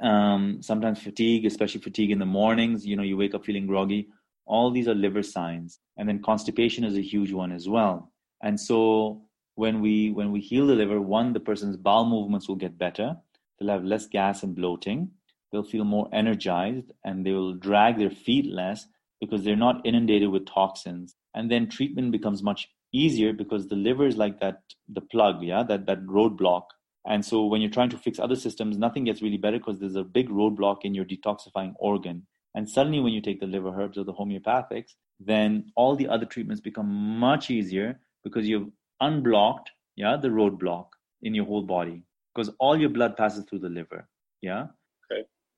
Um, 0.00 0.62
sometimes 0.62 1.02
fatigue, 1.02 1.44
especially 1.44 1.80
fatigue 1.80 2.10
in 2.10 2.18
the 2.18 2.26
mornings. 2.26 2.86
You 2.86 2.96
know, 2.96 3.02
you 3.02 3.16
wake 3.16 3.34
up 3.34 3.44
feeling 3.44 3.66
groggy. 3.66 4.08
All 4.46 4.70
these 4.70 4.88
are 4.88 4.94
liver 4.94 5.22
signs, 5.22 5.80
and 5.96 6.08
then 6.08 6.22
constipation 6.22 6.84
is 6.84 6.96
a 6.96 7.02
huge 7.02 7.32
one 7.32 7.52
as 7.52 7.68
well. 7.68 8.12
And 8.42 8.58
so 8.58 9.22
when 9.56 9.80
we 9.80 10.12
when 10.12 10.32
we 10.32 10.40
heal 10.40 10.66
the 10.66 10.74
liver, 10.74 11.00
one 11.00 11.32
the 11.32 11.40
person's 11.40 11.76
bowel 11.76 12.06
movements 12.06 12.48
will 12.48 12.56
get 12.56 12.78
better. 12.78 13.16
They'll 13.58 13.70
have 13.70 13.84
less 13.84 14.06
gas 14.06 14.42
and 14.42 14.54
bloating. 14.54 15.10
They'll 15.50 15.64
feel 15.64 15.84
more 15.84 16.08
energized, 16.12 16.92
and 17.04 17.26
they 17.26 17.32
will 17.32 17.54
drag 17.54 17.98
their 17.98 18.10
feet 18.10 18.46
less 18.46 18.86
because 19.20 19.44
they're 19.44 19.56
not 19.56 19.84
inundated 19.84 20.30
with 20.30 20.46
toxins. 20.46 21.16
And 21.34 21.50
then 21.50 21.68
treatment 21.68 22.12
becomes 22.12 22.42
much 22.42 22.68
easier 22.92 23.32
because 23.32 23.68
the 23.68 23.76
liver 23.76 24.06
is 24.06 24.16
like 24.16 24.40
that 24.40 24.62
the 24.88 25.00
plug, 25.00 25.42
yeah, 25.42 25.62
that 25.62 25.86
that 25.86 26.04
roadblock. 26.06 26.64
And 27.06 27.24
so 27.24 27.44
when 27.44 27.60
you're 27.60 27.70
trying 27.70 27.90
to 27.90 27.98
fix 27.98 28.18
other 28.18 28.36
systems, 28.36 28.76
nothing 28.76 29.04
gets 29.04 29.22
really 29.22 29.36
better 29.38 29.58
because 29.58 29.78
there's 29.78 29.96
a 29.96 30.04
big 30.04 30.28
roadblock 30.28 30.78
in 30.82 30.94
your 30.94 31.04
detoxifying 31.04 31.74
organ. 31.78 32.26
And 32.54 32.68
suddenly, 32.68 33.00
when 33.00 33.12
you 33.12 33.20
take 33.20 33.40
the 33.40 33.46
liver 33.46 33.72
herbs 33.80 33.98
or 33.98 34.04
the 34.04 34.12
homeopathics, 34.12 34.94
then 35.20 35.70
all 35.76 35.96
the 35.96 36.08
other 36.08 36.26
treatments 36.26 36.60
become 36.60 36.88
much 36.88 37.50
easier 37.50 38.00
because 38.24 38.46
you've 38.48 38.70
unblocked, 39.00 39.70
yeah, 39.96 40.16
the 40.16 40.28
roadblock 40.28 40.86
in 41.22 41.34
your 41.34 41.44
whole 41.46 41.62
body 41.62 42.02
because 42.34 42.54
all 42.58 42.78
your 42.78 42.90
blood 42.90 43.16
passes 43.16 43.44
through 43.44 43.58
the 43.58 43.68
liver, 43.68 44.08
yeah. 44.42 44.66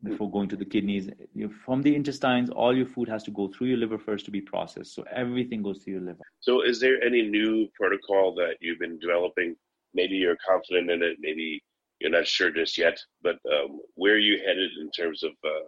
Before 0.02 0.30
going 0.30 0.48
to 0.48 0.56
the 0.56 0.64
kidneys, 0.64 1.10
from 1.64 1.82
the 1.82 1.94
intestines, 1.94 2.48
all 2.48 2.74
your 2.74 2.86
food 2.86 3.06
has 3.08 3.22
to 3.24 3.30
go 3.30 3.48
through 3.48 3.66
your 3.66 3.76
liver 3.76 3.98
first 3.98 4.24
to 4.24 4.30
be 4.30 4.40
processed. 4.40 4.94
So 4.94 5.04
everything 5.14 5.62
goes 5.62 5.82
through 5.82 5.94
your 5.94 6.02
liver. 6.02 6.22
So, 6.40 6.62
is 6.62 6.80
there 6.80 7.02
any 7.02 7.22
new 7.22 7.68
protocol 7.74 8.34
that 8.36 8.54
you've 8.60 8.78
been 8.78 8.98
developing? 8.98 9.56
Maybe 9.92 10.14
you're 10.14 10.38
confident 10.46 10.90
in 10.90 11.02
it, 11.02 11.18
maybe 11.20 11.62
you're 12.00 12.10
not 12.10 12.26
sure 12.26 12.50
just 12.50 12.78
yet, 12.78 12.98
but 13.22 13.36
um, 13.52 13.80
where 13.94 14.14
are 14.14 14.18
you 14.18 14.38
headed 14.38 14.70
in 14.80 14.90
terms 14.90 15.22
of 15.22 15.32
uh, 15.44 15.64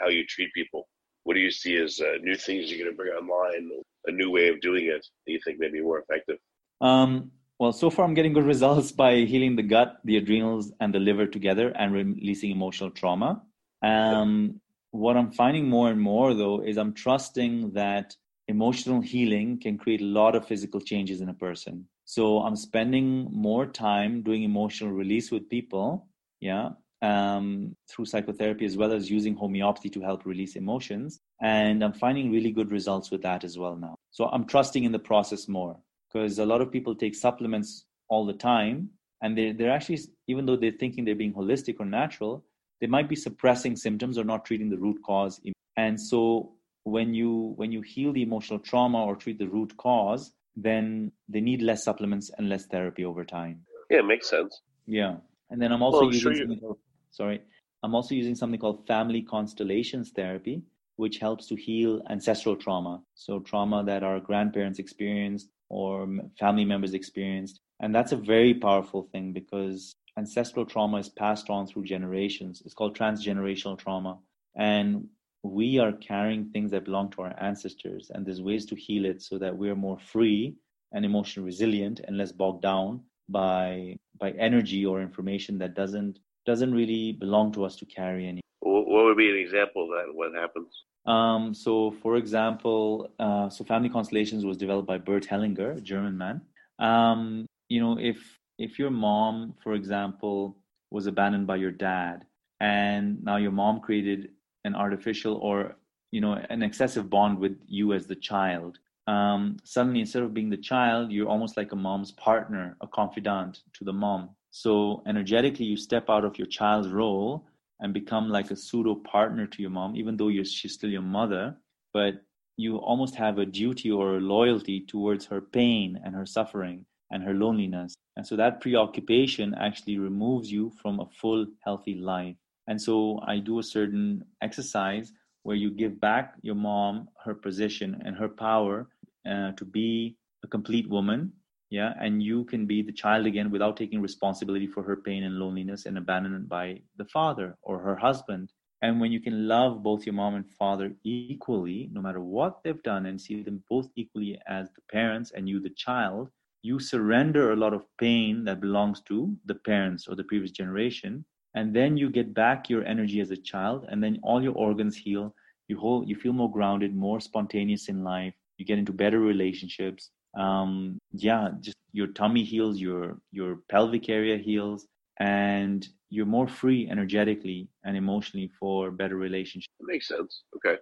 how 0.00 0.08
you 0.08 0.24
treat 0.26 0.52
people? 0.54 0.88
What 1.24 1.34
do 1.34 1.40
you 1.40 1.50
see 1.50 1.76
as 1.76 2.00
uh, 2.00 2.18
new 2.22 2.36
things 2.36 2.70
you're 2.70 2.78
going 2.84 2.90
to 2.90 2.96
bring 2.96 3.12
online, 3.12 3.70
a 4.06 4.12
new 4.12 4.30
way 4.30 4.48
of 4.48 4.60
doing 4.60 4.86
it 4.86 5.04
that 5.26 5.32
you 5.32 5.40
think 5.44 5.58
may 5.58 5.70
be 5.70 5.80
more 5.80 6.00
effective? 6.00 6.36
Um, 6.80 7.32
well, 7.58 7.72
so 7.72 7.90
far 7.90 8.04
I'm 8.04 8.14
getting 8.14 8.32
good 8.32 8.46
results 8.54 8.92
by 8.92 9.16
healing 9.16 9.56
the 9.56 9.62
gut, 9.62 9.98
the 10.04 10.16
adrenals, 10.16 10.72
and 10.80 10.94
the 10.94 10.98
liver 11.00 11.26
together 11.26 11.72
and 11.76 11.92
releasing 11.92 12.50
emotional 12.50 12.90
trauma. 12.90 13.42
Um, 13.82 14.60
what 14.90 15.16
I'm 15.16 15.32
finding 15.32 15.68
more 15.68 15.90
and 15.90 16.00
more, 16.00 16.34
though, 16.34 16.60
is 16.60 16.76
I'm 16.76 16.92
trusting 16.92 17.72
that 17.72 18.14
emotional 18.48 19.00
healing 19.00 19.58
can 19.58 19.78
create 19.78 20.00
a 20.00 20.04
lot 20.04 20.34
of 20.34 20.46
physical 20.46 20.80
changes 20.80 21.20
in 21.20 21.28
a 21.28 21.34
person. 21.34 21.86
So 22.04 22.42
I'm 22.42 22.56
spending 22.56 23.28
more 23.32 23.66
time 23.66 24.22
doing 24.22 24.42
emotional 24.42 24.92
release 24.92 25.30
with 25.30 25.48
people, 25.48 26.08
yeah, 26.40 26.70
um, 27.00 27.74
through 27.88 28.04
psychotherapy 28.04 28.64
as 28.64 28.76
well 28.76 28.92
as 28.92 29.10
using 29.10 29.34
homeopathy 29.34 29.88
to 29.90 30.00
help 30.00 30.24
release 30.24 30.56
emotions. 30.56 31.20
And 31.40 31.82
I'm 31.82 31.92
finding 31.92 32.30
really 32.30 32.52
good 32.52 32.70
results 32.70 33.10
with 33.10 33.22
that 33.22 33.44
as 33.44 33.58
well 33.58 33.76
now. 33.76 33.96
So 34.10 34.26
I'm 34.26 34.44
trusting 34.44 34.84
in 34.84 34.92
the 34.92 34.98
process 34.98 35.48
more 35.48 35.76
because 36.12 36.38
a 36.38 36.46
lot 36.46 36.60
of 36.60 36.70
people 36.70 36.94
take 36.94 37.14
supplements 37.14 37.86
all 38.08 38.26
the 38.26 38.34
time 38.34 38.90
and 39.22 39.36
they're, 39.36 39.52
they're 39.52 39.70
actually, 39.72 40.00
even 40.28 40.46
though 40.46 40.56
they're 40.56 40.72
thinking 40.72 41.04
they're 41.04 41.14
being 41.14 41.32
holistic 41.32 41.76
or 41.80 41.86
natural, 41.86 42.44
they 42.82 42.88
might 42.88 43.08
be 43.08 43.14
suppressing 43.14 43.76
symptoms 43.76 44.18
or 44.18 44.24
not 44.24 44.44
treating 44.44 44.68
the 44.68 44.76
root 44.76 44.98
cause. 45.06 45.40
And 45.76 45.98
so 45.98 46.54
when 46.82 47.14
you 47.14 47.54
when 47.54 47.70
you 47.70 47.80
heal 47.80 48.12
the 48.12 48.22
emotional 48.22 48.58
trauma 48.58 49.04
or 49.04 49.14
treat 49.14 49.38
the 49.38 49.46
root 49.46 49.74
cause, 49.76 50.32
then 50.56 51.12
they 51.28 51.40
need 51.40 51.62
less 51.62 51.84
supplements 51.84 52.32
and 52.36 52.48
less 52.48 52.66
therapy 52.66 53.04
over 53.04 53.24
time. 53.24 53.62
Yeah, 53.88 54.00
it 54.00 54.06
makes 54.06 54.28
sense. 54.28 54.62
Yeah. 54.86 55.14
And 55.50 55.62
then 55.62 55.70
I'm 55.70 55.80
also 55.80 56.00
well, 56.00 56.12
using 56.12 56.34
sure 56.34 56.34
something 56.34 56.74
sorry, 57.12 57.40
I'm 57.84 57.94
also 57.94 58.16
using 58.16 58.34
something 58.34 58.58
called 58.58 58.84
family 58.88 59.22
constellations 59.22 60.10
therapy, 60.10 60.62
which 60.96 61.18
helps 61.18 61.46
to 61.48 61.54
heal 61.54 62.02
ancestral 62.10 62.56
trauma. 62.56 63.00
So, 63.14 63.38
trauma 63.38 63.84
that 63.84 64.02
our 64.02 64.18
grandparents 64.18 64.80
experienced 64.80 65.50
or 65.68 66.08
family 66.36 66.64
members 66.64 66.94
experienced. 66.94 67.60
And 67.78 67.94
that's 67.94 68.10
a 68.10 68.16
very 68.16 68.54
powerful 68.54 69.08
thing 69.12 69.32
because 69.32 69.94
ancestral 70.16 70.66
trauma 70.66 70.98
is 70.98 71.08
passed 71.08 71.50
on 71.50 71.66
through 71.66 71.84
generations. 71.84 72.62
It's 72.64 72.74
called 72.74 72.96
transgenerational 72.96 73.78
trauma. 73.78 74.18
And 74.56 75.08
we 75.42 75.78
are 75.78 75.92
carrying 75.92 76.50
things 76.50 76.70
that 76.70 76.84
belong 76.84 77.10
to 77.10 77.22
our 77.22 77.34
ancestors. 77.40 78.10
And 78.14 78.24
there's 78.24 78.42
ways 78.42 78.66
to 78.66 78.76
heal 78.76 79.04
it 79.04 79.22
so 79.22 79.38
that 79.38 79.56
we're 79.56 79.74
more 79.74 79.98
free 79.98 80.54
and 80.92 81.04
emotionally 81.04 81.46
resilient 81.46 82.00
and 82.06 82.16
less 82.16 82.32
bogged 82.32 82.62
down 82.62 83.00
by 83.28 83.96
by 84.18 84.30
energy 84.32 84.84
or 84.84 85.00
information 85.00 85.58
that 85.58 85.74
doesn't 85.74 86.18
doesn't 86.44 86.72
really 86.74 87.12
belong 87.12 87.52
to 87.52 87.64
us 87.64 87.76
to 87.76 87.86
carry 87.86 88.28
any. 88.28 88.40
What 88.60 89.04
would 89.04 89.16
be 89.16 89.30
an 89.30 89.36
example 89.36 89.84
of 89.84 89.90
that? 89.90 90.14
What 90.14 90.34
happens? 90.34 90.84
Um, 91.06 91.54
so, 91.54 91.90
for 92.02 92.16
example, 92.16 93.12
uh, 93.18 93.48
so 93.48 93.64
Family 93.64 93.88
Constellations 93.88 94.44
was 94.44 94.56
developed 94.56 94.86
by 94.86 94.98
Bert 94.98 95.26
Hellinger, 95.26 95.78
a 95.78 95.80
German 95.80 96.16
man. 96.16 96.42
Um, 96.78 97.46
you 97.68 97.80
know, 97.80 97.98
if 97.98 98.38
if 98.58 98.78
your 98.78 98.90
mom, 98.90 99.54
for 99.62 99.74
example, 99.74 100.56
was 100.90 101.06
abandoned 101.06 101.46
by 101.46 101.56
your 101.56 101.70
dad, 101.70 102.24
and 102.60 103.22
now 103.24 103.36
your 103.36 103.50
mom 103.50 103.80
created 103.80 104.30
an 104.64 104.74
artificial 104.74 105.36
or 105.36 105.76
you 106.12 106.20
know 106.20 106.34
an 106.50 106.62
excessive 106.62 107.08
bond 107.10 107.38
with 107.38 107.58
you 107.66 107.92
as 107.92 108.06
the 108.06 108.14
child, 108.14 108.78
um, 109.06 109.56
suddenly 109.64 110.00
instead 110.00 110.22
of 110.22 110.34
being 110.34 110.50
the 110.50 110.56
child, 110.56 111.10
you're 111.10 111.28
almost 111.28 111.56
like 111.56 111.72
a 111.72 111.76
mom's 111.76 112.12
partner, 112.12 112.76
a 112.80 112.86
confidant 112.86 113.62
to 113.74 113.84
the 113.84 113.92
mom. 113.92 114.30
So 114.50 115.02
energetically, 115.06 115.66
you 115.66 115.76
step 115.76 116.08
out 116.08 116.24
of 116.24 116.38
your 116.38 116.46
child's 116.46 116.88
role 116.88 117.46
and 117.80 117.92
become 117.92 118.28
like 118.28 118.50
a 118.50 118.56
pseudo 118.56 118.94
partner 118.94 119.46
to 119.46 119.62
your 119.62 119.70
mom, 119.70 119.96
even 119.96 120.16
though 120.16 120.30
she's 120.44 120.74
still 120.74 120.90
your 120.90 121.02
mother. 121.02 121.56
But 121.92 122.22
you 122.56 122.76
almost 122.76 123.16
have 123.16 123.38
a 123.38 123.46
duty 123.46 123.90
or 123.90 124.16
a 124.16 124.20
loyalty 124.20 124.80
towards 124.80 125.26
her 125.26 125.40
pain 125.40 126.00
and 126.04 126.14
her 126.14 126.26
suffering 126.26 126.84
and 127.10 127.24
her 127.24 127.34
loneliness. 127.34 127.96
And 128.16 128.26
so 128.26 128.36
that 128.36 128.60
preoccupation 128.60 129.54
actually 129.54 129.98
removes 129.98 130.50
you 130.50 130.70
from 130.82 131.00
a 131.00 131.06
full, 131.06 131.46
healthy 131.64 131.94
life. 131.94 132.36
And 132.66 132.80
so 132.80 133.20
I 133.26 133.38
do 133.38 133.58
a 133.58 133.62
certain 133.62 134.24
exercise 134.42 135.12
where 135.42 135.56
you 135.56 135.70
give 135.70 136.00
back 136.00 136.34
your 136.42 136.54
mom 136.54 137.08
her 137.24 137.34
position 137.34 138.00
and 138.04 138.16
her 138.16 138.28
power 138.28 138.88
uh, 139.28 139.52
to 139.52 139.64
be 139.64 140.16
a 140.44 140.48
complete 140.48 140.88
woman 140.88 141.32
yeah 141.70 141.94
and 142.00 142.22
you 142.22 142.44
can 142.44 142.66
be 142.66 142.82
the 142.82 142.92
child 142.92 143.26
again 143.26 143.50
without 143.50 143.76
taking 143.76 144.00
responsibility 144.02 144.66
for 144.66 144.82
her 144.82 144.96
pain 144.96 145.24
and 145.24 145.36
loneliness 145.36 145.86
and 145.86 145.96
abandonment 145.96 146.48
by 146.48 146.78
the 146.98 147.04
father 147.06 147.56
or 147.62 147.78
her 147.78 147.96
husband 147.96 148.52
and 148.82 149.00
when 149.00 149.12
you 149.12 149.20
can 149.20 149.48
love 149.48 149.82
both 149.82 150.04
your 150.04 150.12
mom 150.12 150.34
and 150.34 150.50
father 150.50 150.92
equally 151.02 151.88
no 151.92 152.02
matter 152.02 152.20
what 152.20 152.62
they've 152.62 152.82
done 152.82 153.06
and 153.06 153.20
see 153.20 153.42
them 153.42 153.62
both 153.70 153.88
equally 153.96 154.38
as 154.46 154.68
the 154.72 154.82
parents 154.90 155.32
and 155.34 155.48
you 155.48 155.60
the 155.60 155.70
child 155.70 156.28
you 156.62 156.78
surrender 156.78 157.52
a 157.52 157.56
lot 157.56 157.74
of 157.74 157.86
pain 157.98 158.44
that 158.44 158.60
belongs 158.60 159.00
to 159.02 159.36
the 159.46 159.54
parents 159.54 160.06
or 160.08 160.14
the 160.14 160.24
previous 160.24 160.50
generation 160.50 161.24
and 161.54 161.74
then 161.74 161.96
you 161.96 162.08
get 162.08 162.32
back 162.32 162.70
your 162.70 162.84
energy 162.84 163.20
as 163.20 163.30
a 163.30 163.36
child 163.36 163.86
and 163.88 164.02
then 164.02 164.18
all 164.22 164.42
your 164.42 164.54
organs 164.54 164.96
heal 164.96 165.34
you 165.68 165.78
hold 165.78 166.08
you 166.08 166.16
feel 166.16 166.32
more 166.32 166.50
grounded 166.50 166.94
more 166.94 167.20
spontaneous 167.20 167.88
in 167.88 168.04
life 168.04 168.34
you 168.58 168.64
get 168.64 168.78
into 168.78 168.92
better 168.92 169.20
relationships 169.20 170.10
um, 170.34 170.98
yeah, 171.12 171.50
just 171.60 171.76
your 171.92 172.08
tummy 172.08 172.44
heals, 172.44 172.78
your 172.78 173.18
your 173.32 173.58
pelvic 173.70 174.08
area 174.08 174.36
heals, 174.38 174.86
and 175.20 175.86
you're 176.08 176.26
more 176.26 176.48
free 176.48 176.88
energetically 176.90 177.68
and 177.84 177.96
emotionally 177.96 178.50
for 178.58 178.90
better 178.90 179.16
relationships. 179.16 179.72
That 179.80 179.86
makes 179.86 180.08
sense. 180.08 180.44
Okay. 180.56 180.76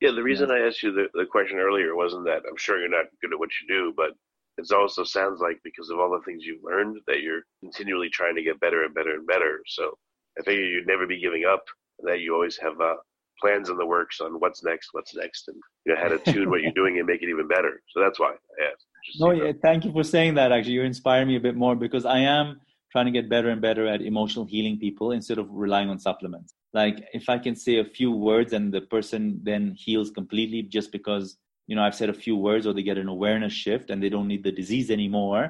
Yeah, 0.00 0.10
the 0.10 0.22
reason 0.22 0.48
yeah. 0.48 0.56
I 0.56 0.66
asked 0.66 0.82
you 0.82 0.92
the, 0.92 1.06
the 1.14 1.26
question 1.26 1.58
earlier 1.58 1.94
wasn't 1.94 2.24
that 2.24 2.42
I'm 2.48 2.56
sure 2.56 2.80
you're 2.80 2.88
not 2.88 3.06
good 3.20 3.32
at 3.32 3.38
what 3.38 3.50
you 3.60 3.68
do, 3.68 3.94
but 3.96 4.10
it 4.58 4.70
also 4.72 5.04
sounds 5.04 5.40
like 5.40 5.58
because 5.64 5.90
of 5.90 5.98
all 5.98 6.10
the 6.10 6.24
things 6.24 6.44
you've 6.44 6.62
learned 6.62 6.98
that 7.06 7.22
you're 7.22 7.42
continually 7.60 8.10
trying 8.10 8.34
to 8.36 8.42
get 8.42 8.60
better 8.60 8.84
and 8.84 8.94
better 8.94 9.14
and 9.14 9.26
better. 9.26 9.62
So 9.66 9.96
I 10.38 10.42
figure 10.42 10.64
you'd 10.64 10.86
never 10.86 11.06
be 11.06 11.20
giving 11.20 11.44
up, 11.44 11.64
and 11.98 12.08
that 12.08 12.20
you 12.20 12.34
always 12.34 12.58
have 12.58 12.80
uh, 12.80 12.96
plans 13.40 13.68
in 13.68 13.76
the 13.76 13.86
works 13.86 14.20
on 14.20 14.32
what's 14.40 14.62
next, 14.62 14.90
what's 14.92 15.14
next, 15.14 15.48
and 15.48 15.56
you 15.84 15.94
know 15.94 16.00
how 16.00 16.08
to 16.08 16.18
tune 16.18 16.50
what 16.50 16.62
you're 16.62 16.72
doing 16.72 16.98
and 16.98 17.06
make 17.06 17.22
it 17.22 17.28
even 17.28 17.48
better. 17.48 17.82
So 17.88 18.00
that's 18.00 18.20
why 18.20 18.32
I 18.32 18.64
asked. 18.70 18.86
No, 19.18 19.30
yeah, 19.32 19.52
thank 19.62 19.84
you 19.84 19.92
for 19.92 20.04
saying 20.04 20.34
that. 20.34 20.52
Actually, 20.52 20.74
you 20.74 20.82
inspire 20.82 21.26
me 21.26 21.36
a 21.36 21.40
bit 21.40 21.56
more 21.56 21.74
because 21.74 22.04
I 22.04 22.18
am 22.18 22.60
trying 22.92 23.06
to 23.06 23.10
get 23.10 23.28
better 23.28 23.48
and 23.48 23.60
better 23.60 23.86
at 23.86 24.02
emotional 24.02 24.44
healing 24.44 24.78
people 24.78 25.12
instead 25.12 25.38
of 25.38 25.48
relying 25.50 25.88
on 25.88 25.98
supplements. 25.98 26.54
Like 26.74 27.02
if 27.12 27.28
I 27.28 27.38
can 27.38 27.56
say 27.56 27.78
a 27.78 27.84
few 27.84 28.12
words 28.12 28.52
and 28.52 28.72
the 28.72 28.82
person 28.82 29.40
then 29.42 29.74
heals 29.76 30.10
completely 30.10 30.62
just 30.62 30.92
because 30.92 31.38
you 31.72 31.76
know 31.76 31.84
I've 31.86 32.00
said 32.00 32.10
a 32.10 32.22
few 32.26 32.36
words 32.36 32.66
or 32.66 32.72
they 32.74 32.82
get 32.90 32.98
an 33.04 33.08
awareness 33.16 33.54
shift 33.64 33.90
and 33.90 33.98
they 34.02 34.12
don't 34.14 34.28
need 34.28 34.44
the 34.44 34.52
disease 34.62 34.90
anymore. 34.90 35.44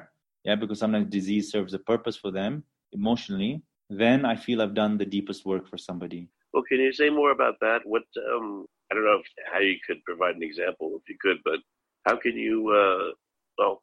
Yeah, 0.45 0.55
because 0.55 0.79
sometimes 0.79 1.09
disease 1.09 1.51
serves 1.51 1.73
a 1.73 1.79
purpose 1.79 2.17
for 2.23 2.31
them 2.39 2.63
emotionally 2.93 3.53
then 3.89 4.25
I 4.25 4.35
feel 4.35 4.61
I've 4.61 4.73
done 4.73 4.97
the 4.97 5.05
deepest 5.05 5.45
work 5.45 5.67
for 5.67 5.77
somebody. 5.77 6.29
Well, 6.53 6.63
can 6.63 6.79
you 6.79 6.93
say 6.93 7.09
more 7.09 7.31
about 7.31 7.55
that? 7.61 7.81
What 7.85 8.03
um, 8.33 8.65
I 8.91 8.95
don't 8.95 9.05
know 9.05 9.19
if, 9.19 9.27
how 9.51 9.59
you 9.59 9.77
could 9.85 10.03
provide 10.05 10.35
an 10.35 10.43
example 10.43 10.91
if 10.95 11.09
you 11.09 11.17
could, 11.19 11.37
but 11.43 11.59
how 12.05 12.17
can 12.17 12.37
you? 12.37 12.69
Uh, 12.69 13.13
well, 13.57 13.81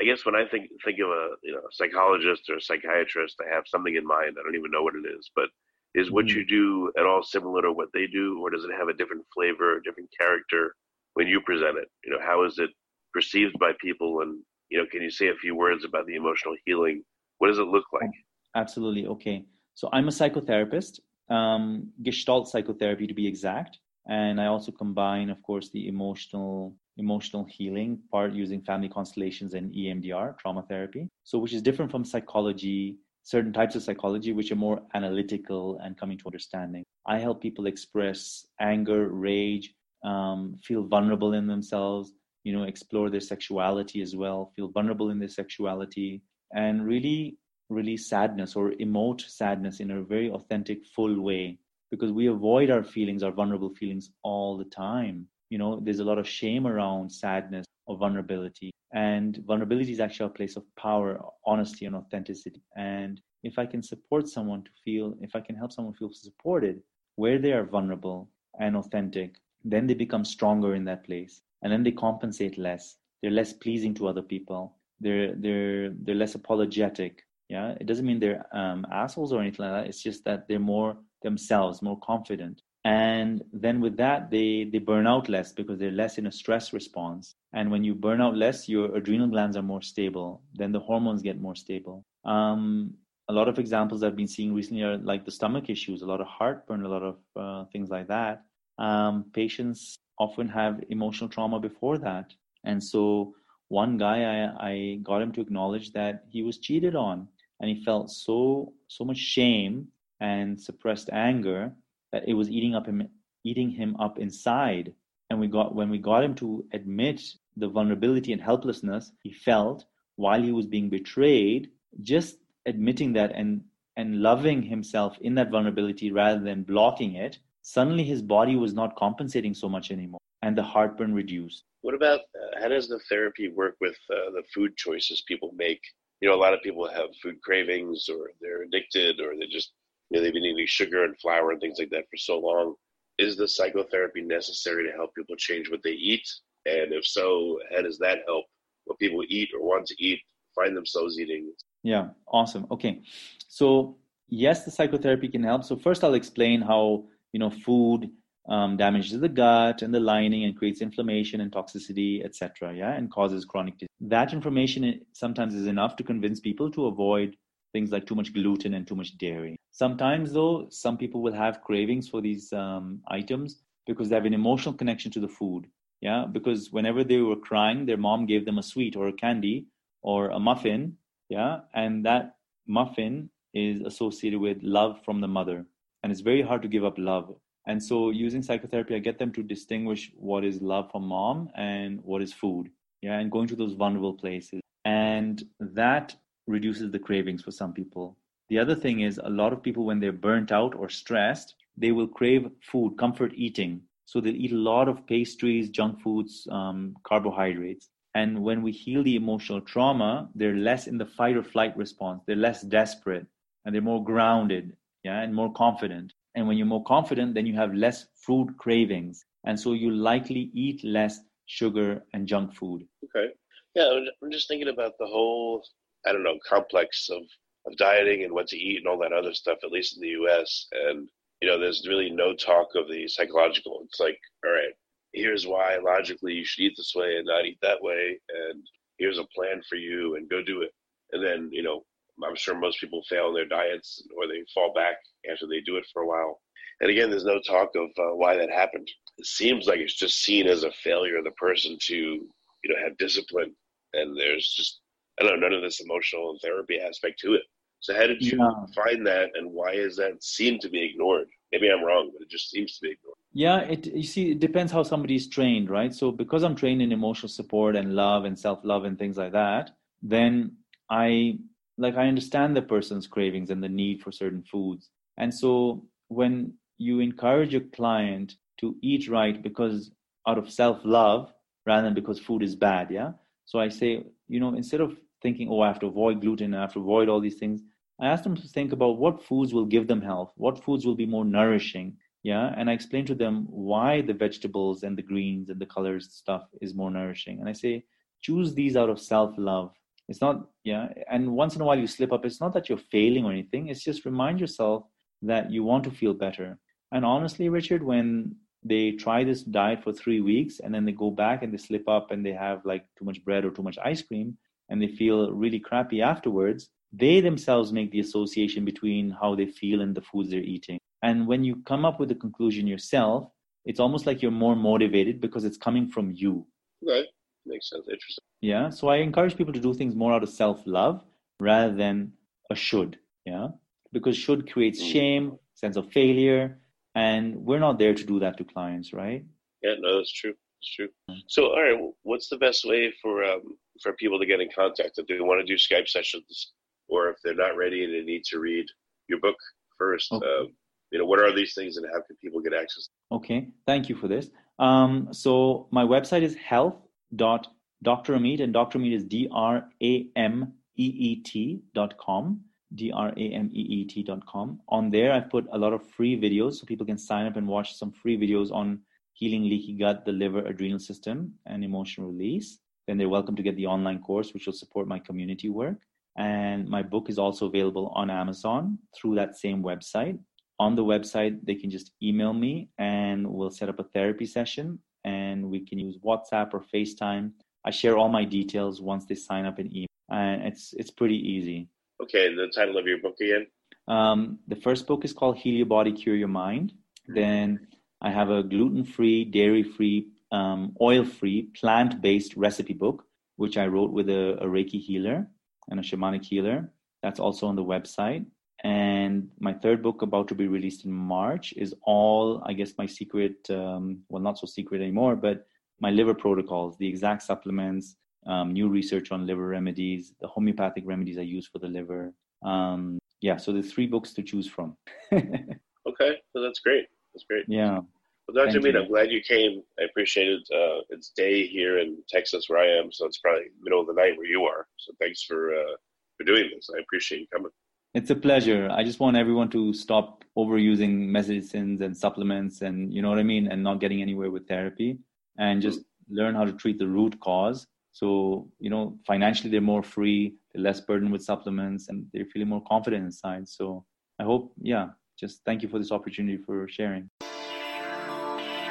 I 0.00 0.04
guess 0.04 0.24
when 0.24 0.34
I 0.34 0.46
think 0.46 0.68
think 0.84 0.98
of 1.00 1.08
a 1.08 1.28
you 1.42 1.52
know 1.52 1.60
a 1.60 1.72
psychologist 1.72 2.48
or 2.48 2.56
a 2.56 2.60
psychiatrist, 2.60 3.36
I 3.40 3.54
have 3.54 3.64
something 3.66 3.94
in 3.94 4.06
mind. 4.06 4.36
I 4.38 4.42
don't 4.42 4.56
even 4.56 4.70
know 4.70 4.82
what 4.82 4.94
it 4.94 5.08
is, 5.08 5.30
but 5.34 5.48
is 5.94 6.10
what 6.10 6.26
mm-hmm. 6.26 6.38
you 6.38 6.46
do 6.46 6.92
at 6.98 7.06
all 7.06 7.22
similar 7.22 7.62
to 7.62 7.72
what 7.72 7.88
they 7.92 8.06
do, 8.06 8.40
or 8.40 8.50
does 8.50 8.64
it 8.64 8.70
have 8.78 8.88
a 8.88 8.94
different 8.94 9.24
flavor, 9.34 9.76
a 9.76 9.82
different 9.82 10.08
character 10.18 10.76
when 11.14 11.26
you 11.26 11.40
present 11.40 11.76
it? 11.78 11.88
You 12.04 12.12
know, 12.12 12.20
how 12.24 12.44
is 12.44 12.58
it 12.58 12.70
perceived 13.12 13.58
by 13.58 13.72
people, 13.80 14.20
and 14.22 14.40
you 14.70 14.78
know, 14.78 14.86
can 14.90 15.02
you 15.02 15.10
say 15.10 15.28
a 15.28 15.34
few 15.34 15.54
words 15.54 15.84
about 15.84 16.06
the 16.06 16.14
emotional 16.14 16.54
healing? 16.64 17.02
What 17.38 17.48
does 17.48 17.58
it 17.58 17.68
look 17.68 17.84
like? 17.92 18.10
Absolutely. 18.54 19.06
Okay. 19.06 19.44
So 19.74 19.88
I'm 19.92 20.08
a 20.08 20.10
psychotherapist, 20.10 21.00
um, 21.30 21.90
Gestalt 22.02 22.48
psychotherapy 22.48 23.06
to 23.06 23.14
be 23.14 23.26
exact, 23.26 23.78
and 24.08 24.40
I 24.40 24.46
also 24.46 24.72
combine, 24.72 25.30
of 25.30 25.42
course, 25.42 25.70
the 25.70 25.88
emotional 25.88 26.74
emotional 26.96 27.44
healing 27.44 27.98
part 28.10 28.32
using 28.34 28.60
family 28.60 28.88
constellations 28.88 29.54
and 29.54 29.72
EMDR 29.72 30.36
trauma 30.38 30.62
therapy. 30.68 31.08
So, 31.24 31.38
which 31.38 31.54
is 31.54 31.62
different 31.62 31.90
from 31.90 32.04
psychology, 32.04 32.98
certain 33.22 33.52
types 33.52 33.74
of 33.74 33.82
psychology 33.82 34.32
which 34.32 34.52
are 34.52 34.56
more 34.56 34.82
analytical 34.94 35.78
and 35.82 35.96
coming 35.96 36.18
to 36.18 36.26
understanding. 36.26 36.84
I 37.06 37.18
help 37.18 37.40
people 37.40 37.66
express 37.66 38.46
anger, 38.60 39.08
rage, 39.08 39.74
um, 40.04 40.56
feel 40.62 40.82
vulnerable 40.84 41.34
in 41.34 41.46
themselves, 41.46 42.12
you 42.44 42.52
know, 42.52 42.64
explore 42.64 43.10
their 43.10 43.20
sexuality 43.20 44.00
as 44.00 44.16
well, 44.16 44.52
feel 44.56 44.68
vulnerable 44.68 45.10
in 45.10 45.18
their 45.18 45.28
sexuality, 45.28 46.22
and 46.54 46.86
really 46.86 47.36
release 47.68 48.08
sadness 48.08 48.56
or 48.56 48.72
emote 48.80 49.20
sadness 49.28 49.80
in 49.80 49.90
a 49.92 50.02
very 50.02 50.30
authentic, 50.30 50.84
full 50.86 51.20
way. 51.20 51.58
Because 51.90 52.12
we 52.12 52.26
avoid 52.26 52.70
our 52.70 52.84
feelings, 52.84 53.22
our 53.22 53.32
vulnerable 53.32 53.74
feelings 53.74 54.10
all 54.22 54.56
the 54.56 54.64
time. 54.64 55.26
You 55.50 55.58
know, 55.58 55.80
there's 55.82 55.98
a 55.98 56.04
lot 56.04 56.18
of 56.18 56.28
shame 56.28 56.66
around 56.66 57.10
sadness 57.10 57.66
or 57.86 57.96
vulnerability. 57.96 58.70
And 58.92 59.36
vulnerability 59.46 59.92
is 59.92 60.00
actually 60.00 60.26
a 60.26 60.30
place 60.30 60.56
of 60.56 60.64
power, 60.76 61.20
honesty, 61.44 61.86
and 61.86 61.96
authenticity. 61.96 62.62
And 62.76 63.20
if 63.42 63.58
I 63.58 63.66
can 63.66 63.82
support 63.82 64.28
someone 64.28 64.62
to 64.64 64.70
feel, 64.84 65.14
if 65.20 65.34
I 65.34 65.40
can 65.40 65.56
help 65.56 65.72
someone 65.72 65.94
feel 65.94 66.12
supported 66.12 66.82
where 67.16 67.38
they 67.38 67.52
are 67.52 67.64
vulnerable 67.64 68.28
and 68.58 68.76
authentic, 68.76 69.36
then 69.64 69.86
they 69.86 69.94
become 69.94 70.24
stronger 70.24 70.74
in 70.74 70.84
that 70.84 71.04
place. 71.04 71.42
And 71.62 71.72
then 71.72 71.82
they 71.82 71.92
compensate 71.92 72.58
less. 72.58 72.96
They're 73.22 73.30
less 73.30 73.52
pleasing 73.52 73.94
to 73.94 74.08
other 74.08 74.22
people. 74.22 74.76
They're 75.00 75.34
they're 75.34 75.90
they're 75.90 76.14
less 76.14 76.34
apologetic. 76.34 77.22
Yeah, 77.48 77.74
it 77.80 77.86
doesn't 77.86 78.06
mean 78.06 78.20
they're 78.20 78.46
um, 78.56 78.86
assholes 78.92 79.32
or 79.32 79.40
anything 79.40 79.66
like 79.66 79.74
that. 79.74 79.88
It's 79.88 80.02
just 80.02 80.24
that 80.24 80.46
they're 80.48 80.58
more 80.58 80.96
themselves, 81.22 81.82
more 81.82 81.98
confident 82.00 82.62
and 82.84 83.42
then 83.52 83.80
with 83.80 83.96
that 83.96 84.30
they 84.30 84.68
they 84.72 84.78
burn 84.78 85.06
out 85.06 85.28
less 85.28 85.52
because 85.52 85.78
they're 85.78 85.90
less 85.90 86.16
in 86.16 86.26
a 86.26 86.32
stress 86.32 86.72
response 86.72 87.34
and 87.52 87.70
when 87.70 87.84
you 87.84 87.94
burn 87.94 88.22
out 88.22 88.36
less 88.36 88.68
your 88.68 88.94
adrenal 88.96 89.28
glands 89.28 89.56
are 89.56 89.62
more 89.62 89.82
stable 89.82 90.42
then 90.54 90.72
the 90.72 90.80
hormones 90.80 91.20
get 91.20 91.40
more 91.40 91.54
stable 91.54 92.04
um, 92.24 92.94
a 93.28 93.32
lot 93.32 93.48
of 93.48 93.58
examples 93.58 94.02
i've 94.02 94.16
been 94.16 94.26
seeing 94.26 94.54
recently 94.54 94.82
are 94.82 94.96
like 94.98 95.26
the 95.26 95.30
stomach 95.30 95.68
issues 95.68 96.00
a 96.00 96.06
lot 96.06 96.22
of 96.22 96.26
heartburn 96.26 96.84
a 96.84 96.88
lot 96.88 97.02
of 97.02 97.18
uh, 97.36 97.64
things 97.70 97.90
like 97.90 98.08
that 98.08 98.44
um, 98.80 99.26
patients 99.32 99.98
often 100.18 100.48
have 100.48 100.82
emotional 100.88 101.30
trauma 101.30 101.60
before 101.60 101.98
that. 101.98 102.32
And 102.64 102.82
so 102.82 103.34
one 103.68 103.98
guy 103.98 104.18
I, 104.24 104.68
I 104.70 104.98
got 105.02 105.22
him 105.22 105.32
to 105.32 105.40
acknowledge 105.40 105.92
that 105.92 106.24
he 106.28 106.42
was 106.42 106.58
cheated 106.58 106.96
on 106.96 107.28
and 107.60 107.68
he 107.70 107.84
felt 107.84 108.10
so 108.10 108.72
so 108.88 109.04
much 109.04 109.18
shame 109.18 109.88
and 110.18 110.60
suppressed 110.60 111.10
anger 111.12 111.72
that 112.12 112.28
it 112.28 112.34
was 112.34 112.50
eating 112.50 112.74
up 112.74 112.86
him 112.86 113.08
eating 113.44 113.70
him 113.70 113.96
up 113.98 114.18
inside. 114.18 114.92
And 115.30 115.38
we 115.38 115.46
got 115.46 115.74
when 115.74 115.90
we 115.90 115.98
got 115.98 116.24
him 116.24 116.34
to 116.36 116.64
admit 116.72 117.22
the 117.56 117.68
vulnerability 117.68 118.32
and 118.32 118.42
helplessness 118.42 119.12
he 119.22 119.32
felt 119.32 119.84
while 120.16 120.42
he 120.42 120.52
was 120.52 120.66
being 120.66 120.88
betrayed 120.88 121.70
just 122.02 122.36
admitting 122.66 123.12
that 123.14 123.32
and 123.34 123.62
and 123.96 124.22
loving 124.22 124.62
himself 124.62 125.18
in 125.20 125.34
that 125.34 125.50
vulnerability 125.50 126.10
rather 126.10 126.40
than 126.40 126.62
blocking 126.62 127.14
it 127.14 127.38
suddenly 127.62 128.04
his 128.04 128.22
body 128.22 128.56
was 128.56 128.74
not 128.74 128.96
compensating 128.96 129.54
so 129.54 129.68
much 129.68 129.90
anymore 129.90 130.20
and 130.42 130.56
the 130.56 130.62
heartburn 130.62 131.14
reduced 131.14 131.64
what 131.82 131.94
about 131.94 132.20
uh, 132.20 132.60
how 132.60 132.68
does 132.68 132.88
the 132.88 133.00
therapy 133.08 133.48
work 133.48 133.76
with 133.80 133.96
uh, 134.10 134.30
the 134.32 134.42
food 134.54 134.76
choices 134.76 135.22
people 135.28 135.52
make 135.56 135.80
you 136.20 136.28
know 136.28 136.34
a 136.34 136.42
lot 136.44 136.54
of 136.54 136.62
people 136.62 136.88
have 136.88 137.08
food 137.22 137.36
cravings 137.42 138.08
or 138.08 138.30
they're 138.40 138.62
addicted 138.62 139.20
or 139.20 139.34
they 139.38 139.46
just 139.46 139.72
you 140.10 140.18
know, 140.18 140.24
they've 140.24 140.34
been 140.34 140.44
eating 140.44 140.66
sugar 140.66 141.04
and 141.04 141.18
flour 141.18 141.52
and 141.52 141.60
things 141.60 141.78
like 141.78 141.90
that 141.90 142.08
for 142.10 142.16
so 142.16 142.38
long. 142.38 142.74
Is 143.18 143.36
the 143.36 143.46
psychotherapy 143.46 144.22
necessary 144.22 144.86
to 144.86 144.92
help 144.92 145.14
people 145.14 145.36
change 145.36 145.70
what 145.70 145.82
they 145.82 145.92
eat? 145.92 146.26
And 146.66 146.92
if 146.92 147.06
so, 147.06 147.58
how 147.74 147.82
does 147.82 147.98
that 147.98 148.18
help 148.26 148.46
what 148.84 148.98
people 148.98 149.22
eat 149.28 149.50
or 149.54 149.66
want 149.66 149.86
to 149.86 149.94
eat 149.98 150.20
find 150.54 150.76
themselves 150.76 151.18
eating? 151.18 151.52
Yeah, 151.82 152.08
awesome. 152.28 152.66
Okay. 152.70 153.02
So, 153.48 153.96
yes, 154.28 154.64
the 154.64 154.70
psychotherapy 154.70 155.28
can 155.28 155.44
help. 155.44 155.64
So, 155.64 155.76
first, 155.76 156.02
I'll 156.02 156.14
explain 156.14 156.60
how, 156.60 157.04
you 157.32 157.38
know, 157.38 157.50
food 157.50 158.10
um, 158.48 158.76
damages 158.76 159.18
the 159.20 159.28
gut 159.28 159.82
and 159.82 159.94
the 159.94 160.00
lining 160.00 160.44
and 160.44 160.56
creates 160.56 160.80
inflammation 160.80 161.40
and 161.40 161.52
toxicity, 161.52 162.24
etc. 162.24 162.74
Yeah, 162.74 162.92
and 162.94 163.10
causes 163.10 163.44
chronic 163.44 163.74
disease. 163.74 163.88
That 164.00 164.32
information 164.32 165.00
sometimes 165.12 165.54
is 165.54 165.66
enough 165.66 165.96
to 165.96 166.02
convince 166.02 166.40
people 166.40 166.70
to 166.72 166.86
avoid 166.86 167.36
things 167.72 167.92
like 167.92 168.06
too 168.06 168.14
much 168.14 168.32
gluten 168.32 168.74
and 168.74 168.86
too 168.86 168.96
much 168.96 169.16
dairy. 169.18 169.56
Sometimes, 169.70 170.32
though, 170.32 170.66
some 170.70 170.96
people 170.96 171.22
will 171.22 171.32
have 171.32 171.62
cravings 171.62 172.08
for 172.08 172.20
these 172.20 172.52
um, 172.52 173.00
items 173.08 173.62
because 173.86 174.08
they 174.08 174.16
have 174.16 174.24
an 174.24 174.34
emotional 174.34 174.74
connection 174.74 175.10
to 175.12 175.20
the 175.20 175.28
food. 175.28 175.66
Yeah, 176.00 176.24
because 176.30 176.72
whenever 176.72 177.04
they 177.04 177.18
were 177.18 177.36
crying, 177.36 177.84
their 177.84 177.98
mom 177.98 178.26
gave 178.26 178.46
them 178.46 178.58
a 178.58 178.62
sweet 178.62 178.96
or 178.96 179.08
a 179.08 179.12
candy 179.12 179.66
or 180.02 180.30
a 180.30 180.40
muffin. 180.40 180.96
Yeah, 181.28 181.60
and 181.74 182.04
that 182.06 182.36
muffin 182.66 183.30
is 183.52 183.82
associated 183.82 184.40
with 184.40 184.58
love 184.62 185.04
from 185.04 185.20
the 185.20 185.28
mother. 185.28 185.66
And 186.02 186.10
it's 186.10 186.20
very 186.20 186.42
hard 186.42 186.62
to 186.62 186.68
give 186.68 186.84
up 186.84 186.98
love. 186.98 187.34
And 187.66 187.82
so, 187.82 188.10
using 188.10 188.42
psychotherapy, 188.42 188.94
I 188.94 188.98
get 188.98 189.18
them 189.18 189.32
to 189.32 189.42
distinguish 189.42 190.10
what 190.16 190.44
is 190.44 190.62
love 190.62 190.90
for 190.90 191.00
mom 191.00 191.50
and 191.56 192.00
what 192.02 192.22
is 192.22 192.32
food. 192.32 192.70
Yeah, 193.02 193.18
and 193.18 193.30
going 193.30 193.48
to 193.48 193.56
those 193.56 193.74
vulnerable 193.74 194.14
places. 194.14 194.60
And 194.84 195.42
that 195.58 196.16
reduces 196.46 196.90
the 196.90 196.98
cravings 196.98 197.42
for 197.42 197.50
some 197.50 197.72
people. 197.72 198.16
The 198.48 198.58
other 198.58 198.74
thing 198.74 199.00
is 199.00 199.20
a 199.22 199.30
lot 199.30 199.52
of 199.52 199.62
people, 199.62 199.84
when 199.84 200.00
they're 200.00 200.12
burnt 200.12 200.50
out 200.52 200.74
or 200.74 200.88
stressed, 200.88 201.54
they 201.76 201.92
will 201.92 202.08
crave 202.08 202.50
food, 202.60 202.96
comfort 202.98 203.32
eating. 203.34 203.82
So 204.06 204.20
they'll 204.20 204.34
eat 204.34 204.52
a 204.52 204.56
lot 204.56 204.88
of 204.88 205.06
pastries, 205.06 205.70
junk 205.70 206.00
foods, 206.00 206.48
um, 206.50 206.96
carbohydrates. 207.04 207.90
And 208.14 208.42
when 208.42 208.62
we 208.62 208.72
heal 208.72 209.04
the 209.04 209.14
emotional 209.14 209.60
trauma, 209.60 210.28
they're 210.34 210.56
less 210.56 210.88
in 210.88 210.98
the 210.98 211.06
fight 211.06 211.36
or 211.36 211.44
flight 211.44 211.76
response. 211.76 212.22
They're 212.26 212.34
less 212.34 212.62
desperate 212.62 213.26
and 213.64 213.74
they're 213.74 213.82
more 213.82 214.02
grounded, 214.02 214.76
yeah, 215.04 215.22
and 215.22 215.34
more 215.34 215.52
confident. 215.52 216.12
And 216.34 216.46
when 216.46 216.56
you're 216.56 216.66
more 216.66 216.84
confident, 216.84 217.34
then 217.34 217.46
you 217.46 217.54
have 217.54 217.74
less 217.74 218.06
food 218.14 218.56
cravings. 218.58 219.24
And 219.44 219.58
so 219.58 219.72
you 219.72 219.90
likely 219.90 220.50
eat 220.54 220.84
less 220.84 221.18
sugar 221.46 222.02
and 222.12 222.26
junk 222.26 222.54
food. 222.54 222.86
Okay. 223.04 223.32
Yeah, 223.74 223.90
I'm 224.22 224.30
just 224.30 224.48
thinking 224.48 224.68
about 224.68 224.92
the 224.98 225.06
whole 225.06 225.64
I 226.06 226.12
don't 226.12 226.22
know, 226.22 226.38
complex 226.46 227.08
of, 227.10 227.22
of 227.66 227.76
dieting 227.76 228.24
and 228.24 228.32
what 228.32 228.46
to 228.48 228.56
eat 228.56 228.78
and 228.78 228.86
all 228.86 228.98
that 228.98 229.12
other 229.12 229.34
stuff, 229.34 229.58
at 229.62 229.72
least 229.72 229.96
in 229.96 230.02
the 230.02 230.24
US. 230.24 230.66
And, 230.72 231.08
you 231.40 231.48
know, 231.48 231.58
there's 231.58 231.86
really 231.88 232.10
no 232.10 232.34
talk 232.34 232.68
of 232.74 232.88
the 232.88 233.06
psychological. 233.08 233.82
It's 233.84 234.00
like, 234.00 234.18
all 234.44 234.52
right, 234.52 234.72
here's 235.12 235.46
why 235.46 235.78
logically 235.82 236.34
you 236.34 236.44
should 236.44 236.62
eat 236.62 236.74
this 236.76 236.92
way 236.94 237.16
and 237.16 237.26
not 237.26 237.44
eat 237.44 237.58
that 237.62 237.82
way. 237.82 238.18
And 238.28 238.62
here's 238.98 239.18
a 239.18 239.26
plan 239.34 239.62
for 239.68 239.76
you 239.76 240.16
and 240.16 240.28
go 240.28 240.42
do 240.42 240.62
it. 240.62 240.72
And 241.12 241.24
then, 241.24 241.48
you 241.52 241.62
know, 241.62 241.84
I'm 242.26 242.36
sure 242.36 242.58
most 242.58 242.80
people 242.80 243.02
fail 243.08 243.28
in 243.28 243.34
their 243.34 243.46
diets 243.46 244.02
or 244.16 244.26
they 244.26 244.42
fall 244.54 244.72
back 244.74 244.96
after 245.30 245.46
they 245.46 245.60
do 245.60 245.76
it 245.76 245.86
for 245.92 246.02
a 246.02 246.06
while. 246.06 246.40
And 246.80 246.90
again, 246.90 247.10
there's 247.10 247.24
no 247.24 247.40
talk 247.46 247.70
of 247.76 247.90
uh, 247.98 248.14
why 248.16 248.36
that 248.36 248.50
happened. 248.50 248.88
It 249.18 249.26
seems 249.26 249.66
like 249.66 249.80
it's 249.80 249.98
just 249.98 250.22
seen 250.22 250.46
as 250.46 250.64
a 250.64 250.72
failure 250.72 251.18
of 251.18 251.24
the 251.24 251.30
person 251.32 251.76
to, 251.82 251.94
you 251.94 252.28
know, 252.64 252.76
have 252.82 252.96
discipline. 252.96 253.54
And 253.92 254.16
there's 254.18 254.48
just 254.48 254.80
I 255.20 255.24
don't 255.24 255.40
know, 255.40 255.48
none 255.48 255.56
of 255.56 255.62
this 255.62 255.80
emotional 255.80 256.30
and 256.30 256.40
therapy 256.40 256.78
aspect 256.80 257.20
to 257.20 257.34
it. 257.34 257.42
So 257.80 257.94
how 257.94 258.06
did 258.06 258.22
you 258.22 258.38
yeah. 258.38 258.66
find 258.74 259.06
that, 259.06 259.30
and 259.34 259.52
why 259.52 259.72
is 259.72 259.96
that 259.96 260.22
seem 260.22 260.58
to 260.60 260.68
be 260.68 260.82
ignored? 260.82 261.28
Maybe 261.50 261.68
I'm 261.68 261.84
wrong, 261.84 262.10
but 262.12 262.22
it 262.22 262.30
just 262.30 262.50
seems 262.50 262.76
to 262.76 262.82
be 262.82 262.92
ignored. 262.92 263.16
Yeah, 263.32 263.60
it 263.60 263.86
you 263.86 264.02
see, 264.02 264.32
it 264.32 264.40
depends 264.40 264.70
how 264.70 264.82
somebody's 264.82 265.28
trained, 265.28 265.70
right? 265.70 265.94
So 265.94 266.10
because 266.10 266.42
I'm 266.42 266.54
trained 266.54 266.82
in 266.82 266.92
emotional 266.92 267.28
support 267.28 267.76
and 267.76 267.94
love 267.94 268.24
and 268.24 268.38
self 268.38 268.60
love 268.64 268.84
and 268.84 268.98
things 268.98 269.16
like 269.16 269.32
that, 269.32 269.70
then 270.02 270.56
I 270.90 271.38
like 271.80 271.96
I 271.96 272.06
understand 272.08 272.54
the 272.54 272.62
person's 272.62 273.06
cravings 273.06 273.50
and 273.50 273.62
the 273.62 273.68
need 273.68 274.02
for 274.02 274.12
certain 274.12 274.42
foods. 274.42 274.90
And 275.16 275.32
so 275.34 275.86
when 276.08 276.54
you 276.78 277.00
encourage 277.00 277.54
a 277.54 277.60
client 277.60 278.36
to 278.58 278.76
eat 278.82 279.08
right 279.08 279.42
because 279.42 279.90
out 280.28 280.38
of 280.38 280.50
self 280.50 280.80
love 280.84 281.32
rather 281.66 281.82
than 281.82 281.94
because 281.94 282.18
food 282.18 282.42
is 282.42 282.54
bad, 282.54 282.90
yeah. 282.90 283.12
So 283.46 283.58
I 283.58 283.68
say, 283.68 284.04
you 284.28 284.40
know, 284.40 284.54
instead 284.54 284.80
of 284.80 284.96
thinking, 285.22 285.48
oh, 285.50 285.60
I 285.60 285.68
have 285.68 285.80
to 285.80 285.86
avoid 285.86 286.20
gluten, 286.20 286.54
I 286.54 286.60
have 286.60 286.74
to 286.74 286.80
avoid 286.80 287.08
all 287.08 287.20
these 287.20 287.38
things. 287.38 287.62
I 288.00 288.08
ask 288.08 288.24
them 288.24 288.36
to 288.36 288.48
think 288.48 288.72
about 288.72 288.98
what 288.98 289.22
foods 289.22 289.52
will 289.52 289.66
give 289.66 289.86
them 289.86 290.00
health, 290.00 290.32
what 290.36 290.62
foods 290.62 290.86
will 290.86 290.94
be 290.94 291.06
more 291.06 291.24
nourishing. 291.24 291.96
Yeah. 292.22 292.52
And 292.56 292.68
I 292.68 292.74
explain 292.74 293.06
to 293.06 293.14
them 293.14 293.46
why 293.48 294.02
the 294.02 294.12
vegetables 294.12 294.82
and 294.82 294.96
the 294.96 295.02
greens 295.02 295.48
and 295.48 295.60
the 295.60 295.66
colors 295.66 296.10
stuff 296.12 296.44
is 296.60 296.74
more 296.74 296.90
nourishing. 296.90 297.40
And 297.40 297.48
I 297.48 297.52
say, 297.52 297.84
choose 298.20 298.54
these 298.54 298.76
out 298.76 298.90
of 298.90 299.00
self 299.00 299.34
love. 299.38 299.72
It's 300.10 300.20
not, 300.20 300.48
yeah. 300.64 300.88
And 301.08 301.32
once 301.32 301.54
in 301.54 301.62
a 301.62 301.64
while 301.64 301.78
you 301.78 301.86
slip 301.86 302.12
up. 302.12 302.24
It's 302.24 302.40
not 302.40 302.52
that 302.54 302.68
you're 302.68 302.86
failing 302.96 303.24
or 303.24 303.30
anything. 303.30 303.68
It's 303.68 303.84
just 303.84 304.04
remind 304.04 304.40
yourself 304.40 304.82
that 305.22 305.52
you 305.52 305.62
want 305.62 305.84
to 305.84 305.90
feel 305.90 306.14
better. 306.14 306.58
And 306.90 307.04
honestly, 307.04 307.48
Richard, 307.48 307.84
when 307.84 308.34
they 308.64 308.92
try 308.92 309.22
this 309.22 309.42
diet 309.42 309.84
for 309.84 309.92
three 309.92 310.20
weeks 310.20 310.58
and 310.58 310.74
then 310.74 310.84
they 310.84 310.92
go 310.92 311.12
back 311.12 311.42
and 311.42 311.52
they 311.52 311.56
slip 311.58 311.88
up 311.88 312.10
and 312.10 312.26
they 312.26 312.32
have 312.32 312.66
like 312.66 312.84
too 312.98 313.04
much 313.04 313.24
bread 313.24 313.44
or 313.44 313.50
too 313.52 313.62
much 313.62 313.78
ice 313.84 314.02
cream 314.02 314.36
and 314.68 314.82
they 314.82 314.88
feel 314.88 315.32
really 315.32 315.60
crappy 315.60 316.02
afterwards, 316.02 316.68
they 316.92 317.20
themselves 317.20 317.72
make 317.72 317.92
the 317.92 318.00
association 318.00 318.64
between 318.64 319.10
how 319.10 319.36
they 319.36 319.46
feel 319.46 319.80
and 319.80 319.94
the 319.94 320.02
foods 320.02 320.30
they're 320.30 320.40
eating. 320.40 320.78
And 321.02 321.28
when 321.28 321.44
you 321.44 321.62
come 321.64 321.84
up 321.84 322.00
with 322.00 322.08
the 322.08 322.16
conclusion 322.16 322.66
yourself, 322.66 323.30
it's 323.64 323.80
almost 323.80 324.06
like 324.06 324.22
you're 324.22 324.32
more 324.32 324.56
motivated 324.56 325.20
because 325.20 325.44
it's 325.44 325.56
coming 325.56 325.88
from 325.88 326.10
you. 326.10 326.46
Right. 326.82 327.06
Makes 327.46 327.70
sense. 327.70 327.86
Interesting. 327.86 328.24
Yeah. 328.40 328.70
So 328.70 328.88
I 328.88 328.96
encourage 328.96 329.36
people 329.36 329.52
to 329.52 329.60
do 329.60 329.74
things 329.74 329.94
more 329.94 330.12
out 330.12 330.22
of 330.22 330.28
self 330.28 330.66
love 330.66 331.04
rather 331.38 331.74
than 331.74 332.12
a 332.50 332.54
should. 332.54 332.98
Yeah. 333.24 333.48
Because 333.92 334.16
should 334.16 334.50
creates 334.50 334.82
mm. 334.82 334.92
shame, 334.92 335.38
sense 335.54 335.76
of 335.76 335.90
failure, 335.92 336.58
and 336.94 337.36
we're 337.44 337.58
not 337.58 337.78
there 337.78 337.94
to 337.94 338.04
do 338.04 338.20
that 338.20 338.36
to 338.38 338.44
clients, 338.44 338.92
right? 338.92 339.24
Yeah, 339.62 339.74
no, 339.78 339.98
that's 339.98 340.12
true. 340.12 340.34
It's 340.60 340.74
true. 340.74 340.88
So, 341.28 341.46
all 341.46 341.62
right, 341.62 341.78
what's 342.02 342.28
the 342.28 342.36
best 342.36 342.64
way 342.64 342.92
for 343.02 343.24
um, 343.24 343.56
for 343.82 343.92
people 343.94 344.18
to 344.18 344.26
get 344.26 344.40
in 344.40 344.48
contact 344.54 344.98
if 344.98 345.06
they 345.06 345.20
want 345.20 345.40
to 345.40 345.46
do 345.46 345.54
Skype 345.54 345.88
sessions, 345.88 346.52
or 346.88 347.08
if 347.08 347.16
they're 347.24 347.34
not 347.34 347.56
ready 347.56 347.84
and 347.84 347.94
they 347.94 348.02
need 348.02 348.24
to 348.24 348.38
read 348.38 348.66
your 349.08 349.20
book 349.20 349.36
first? 349.78 350.12
Okay. 350.12 350.26
Uh, 350.26 350.46
you 350.90 350.98
know, 350.98 351.06
what 351.06 351.20
are 351.20 351.34
these 351.34 351.54
things, 351.54 351.76
and 351.76 351.86
how 351.86 352.00
can 352.02 352.16
people 352.20 352.40
get 352.40 352.52
access? 352.52 352.88
Okay, 353.12 353.48
thank 353.66 353.88
you 353.88 353.94
for 353.94 354.08
this. 354.08 354.28
Um, 354.58 355.08
so, 355.12 355.68
my 355.70 355.84
website 355.84 356.22
is 356.22 356.34
health 356.34 356.76
dot 357.14 357.48
Dr. 357.82 358.14
Ameet, 358.14 358.40
and 358.40 358.52
Dr. 358.52 358.78
Ameet 358.78 358.94
is 358.94 359.04
D 359.04 359.28
R 359.32 359.68
A 359.82 360.06
M 360.16 360.52
E 360.76 360.84
E 360.84 361.16
T 361.22 361.62
dot 361.74 361.96
com. 361.98 362.40
D 362.74 362.92
R 362.92 363.08
A 363.08 363.32
M 363.32 363.50
E 363.52 363.60
E 363.60 363.84
T 363.84 364.02
dot 364.02 364.24
com. 364.26 364.60
On 364.68 364.90
there, 364.90 365.12
I've 365.12 365.30
put 365.30 365.46
a 365.52 365.58
lot 365.58 365.72
of 365.72 365.86
free 365.88 366.20
videos 366.20 366.54
so 366.54 366.66
people 366.66 366.86
can 366.86 366.98
sign 366.98 367.26
up 367.26 367.36
and 367.36 367.48
watch 367.48 367.74
some 367.74 367.90
free 367.90 368.16
videos 368.16 368.52
on 368.52 368.80
healing 369.14 369.42
leaky 369.42 369.74
gut, 369.74 370.04
the 370.04 370.12
liver, 370.12 370.40
adrenal 370.46 370.78
system, 370.78 371.34
and 371.46 371.64
emotional 371.64 372.12
release. 372.12 372.58
Then 372.86 372.96
they're 372.96 373.08
welcome 373.08 373.36
to 373.36 373.42
get 373.42 373.56
the 373.56 373.66
online 373.66 374.00
course, 374.00 374.32
which 374.32 374.46
will 374.46 374.52
support 374.52 374.86
my 374.88 374.98
community 374.98 375.48
work. 375.48 375.78
And 376.16 376.68
my 376.68 376.82
book 376.82 377.08
is 377.08 377.18
also 377.18 377.46
available 377.46 377.92
on 377.94 378.10
Amazon 378.10 378.78
through 378.96 379.16
that 379.16 379.36
same 379.36 379.62
website. 379.62 380.18
On 380.58 380.74
the 380.74 380.84
website, 380.84 381.44
they 381.44 381.54
can 381.54 381.70
just 381.70 381.92
email 382.02 382.32
me 382.32 382.68
and 382.78 383.26
we'll 383.26 383.50
set 383.50 383.68
up 383.68 383.80
a 383.80 383.84
therapy 383.94 384.26
session 384.26 384.78
and 385.04 385.50
we 385.50 385.60
can 385.60 385.78
use 385.78 385.96
WhatsApp 385.98 386.52
or 386.54 386.64
FaceTime. 386.72 387.32
I 387.64 387.70
share 387.70 387.96
all 387.96 388.08
my 388.08 388.24
details 388.24 388.80
once 388.80 389.04
they 389.06 389.14
sign 389.14 389.46
up 389.46 389.58
in 389.58 389.66
email. 389.68 389.86
And 390.10 390.42
it's 390.42 390.74
it's 390.76 390.90
pretty 390.90 391.16
easy. 391.16 391.68
Okay, 392.02 392.34
the 392.34 392.48
title 392.54 392.78
of 392.78 392.86
your 392.86 392.98
book 392.98 393.16
again? 393.20 393.46
Um, 393.86 394.38
the 394.48 394.56
first 394.56 394.86
book 394.86 395.04
is 395.04 395.12
called 395.12 395.36
Heal 395.36 395.54
Your 395.54 395.66
Body, 395.66 395.92
Cure 395.92 396.16
Your 396.16 396.28
Mind. 396.28 396.72
Then 397.06 397.68
I 398.00 398.10
have 398.10 398.30
a 398.30 398.42
gluten 398.42 398.84
free, 398.84 399.24
dairy 399.24 399.62
free, 399.62 400.08
um, 400.32 400.76
oil 400.80 401.04
free, 401.04 401.50
plant 401.54 402.00
based 402.00 402.36
recipe 402.36 402.72
book, 402.72 403.04
which 403.36 403.56
I 403.56 403.66
wrote 403.66 403.92
with 403.92 404.08
a, 404.08 404.38
a 404.40 404.46
Reiki 404.46 404.80
healer 404.80 405.28
and 405.68 405.80
a 405.80 405.82
shamanic 405.82 406.24
healer. 406.24 406.72
That's 407.02 407.20
also 407.20 407.46
on 407.46 407.56
the 407.56 407.64
website. 407.64 408.24
And 408.62 409.30
my 409.38 409.54
third 409.54 409.82
book, 409.82 410.02
about 410.02 410.28
to 410.28 410.34
be 410.34 410.46
released 410.46 410.84
in 410.84 410.92
March, 410.92 411.54
is 411.56 411.74
all, 411.82 412.42
I 412.44 412.52
guess, 412.52 412.74
my 412.76 412.86
secret, 412.86 413.48
um, 413.50 414.00
well, 414.08 414.22
not 414.22 414.38
so 414.38 414.46
secret 414.46 414.82
anymore, 414.82 415.16
but 415.16 415.46
my 415.80 415.90
liver 415.90 416.14
protocols, 416.14 416.76
the 416.76 416.86
exact 416.86 417.22
supplements, 417.22 417.96
um, 418.26 418.52
new 418.52 418.68
research 418.68 419.12
on 419.12 419.26
liver 419.26 419.46
remedies, 419.46 420.12
the 420.20 420.28
homeopathic 420.28 420.84
remedies 420.86 421.16
I 421.16 421.22
use 421.22 421.46
for 421.46 421.58
the 421.58 421.68
liver. 421.68 422.12
Um, 422.42 422.98
yeah, 423.22 423.38
so 423.38 423.52
there's 423.52 423.72
three 423.72 423.86
books 423.86 424.12
to 424.14 424.22
choose 424.22 424.46
from. 424.46 424.76
okay, 425.12 426.18
well, 426.34 426.44
that's 426.44 426.60
great. 426.60 426.86
That's 427.14 427.24
great. 427.24 427.44
Yeah. 427.48 427.80
Well, 428.28 428.46
Dr. 428.46 428.60
Mead, 428.60 428.76
I'm 428.76 428.88
glad 428.88 429.10
you 429.10 429.22
came. 429.22 429.62
I 429.80 429.84
appreciate 429.84 430.28
it. 430.28 430.42
Uh, 430.54 430.82
it's 430.90 431.10
day 431.10 431.46
here 431.46 431.78
in 431.78 431.98
Texas 432.08 432.44
where 432.48 432.60
I 432.60 432.78
am, 432.78 432.92
so 432.92 433.06
it's 433.06 433.18
probably 433.18 433.46
middle 433.60 433.80
of 433.80 433.86
the 433.86 433.94
night 433.94 434.16
where 434.16 434.26
you 434.26 434.44
are. 434.44 434.68
So 434.76 434.92
thanks 435.00 435.22
for 435.22 435.52
uh, 435.52 435.76
for 436.16 436.24
doing 436.24 436.50
this. 436.54 436.68
I 436.74 436.80
appreciate 436.80 437.22
you 437.22 437.26
coming. 437.32 437.50
It's 437.92 438.10
a 438.10 438.14
pleasure. 438.14 438.68
I 438.70 438.84
just 438.84 439.00
want 439.00 439.16
everyone 439.16 439.50
to 439.50 439.72
stop 439.72 440.24
overusing 440.38 441.08
medicines 441.08 441.80
and 441.80 441.96
supplements, 441.96 442.62
and 442.62 442.92
you 442.94 443.02
know 443.02 443.08
what 443.08 443.18
I 443.18 443.24
mean, 443.24 443.48
and 443.50 443.62
not 443.62 443.80
getting 443.80 444.00
anywhere 444.00 444.30
with 444.30 444.46
therapy, 444.46 444.98
and 445.38 445.60
just 445.60 445.80
learn 446.08 446.34
how 446.34 446.44
to 446.44 446.52
treat 446.52 446.78
the 446.78 446.86
root 446.86 447.18
cause 447.20 447.66
so, 447.92 448.48
you 448.58 448.70
know, 448.70 448.98
financially 449.06 449.50
they're 449.50 449.60
more 449.60 449.82
free, 449.82 450.34
they're 450.52 450.62
less 450.62 450.80
burdened 450.80 451.12
with 451.12 451.22
supplements, 451.22 451.88
and 451.88 452.06
they're 452.12 452.24
feeling 452.26 452.48
more 452.48 452.62
confident 452.62 453.04
inside. 453.04 453.48
So 453.48 453.84
I 454.18 454.24
hope, 454.24 454.52
yeah, 454.60 454.90
just 455.18 455.44
thank 455.44 455.62
you 455.62 455.68
for 455.68 455.78
this 455.78 455.92
opportunity 455.92 456.38
for 456.38 456.68
sharing. 456.68 457.10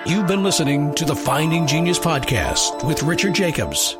You've 0.05 0.27
been 0.27 0.43
listening 0.43 0.95
to 0.95 1.05
the 1.05 1.15
Finding 1.15 1.67
Genius 1.67 1.99
podcast 1.99 2.87
with 2.87 3.03
Richard 3.03 3.35
Jacobs. 3.35 3.97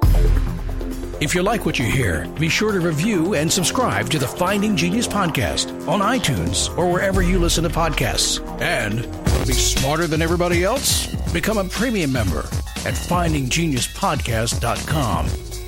If 1.22 1.36
you 1.36 1.44
like 1.44 1.66
what 1.66 1.78
you 1.78 1.84
hear, 1.86 2.26
be 2.40 2.48
sure 2.48 2.72
to 2.72 2.80
review 2.80 3.34
and 3.34 3.52
subscribe 3.52 4.10
to 4.12 4.20
the 4.20 4.28
Finding 4.28 4.78
Genius 4.78 5.06
podcast 5.06 5.68
on 5.86 6.00
iTunes 6.00 6.70
or 6.78 6.90
wherever 6.90 7.22
you 7.22 7.40
listen 7.40 7.66
to 7.66 7.70
podcasts. 7.70 8.40
And 8.62 9.04
to 9.04 9.46
be 9.46 9.52
smarter 9.52 10.08
than 10.08 10.22
everybody 10.22 10.64
else? 10.64 11.08
Become 11.34 11.58
a 11.58 11.66
premium 11.66 12.14
member 12.14 12.46
at 12.86 12.94
findinggeniuspodcast.com. 12.94 15.59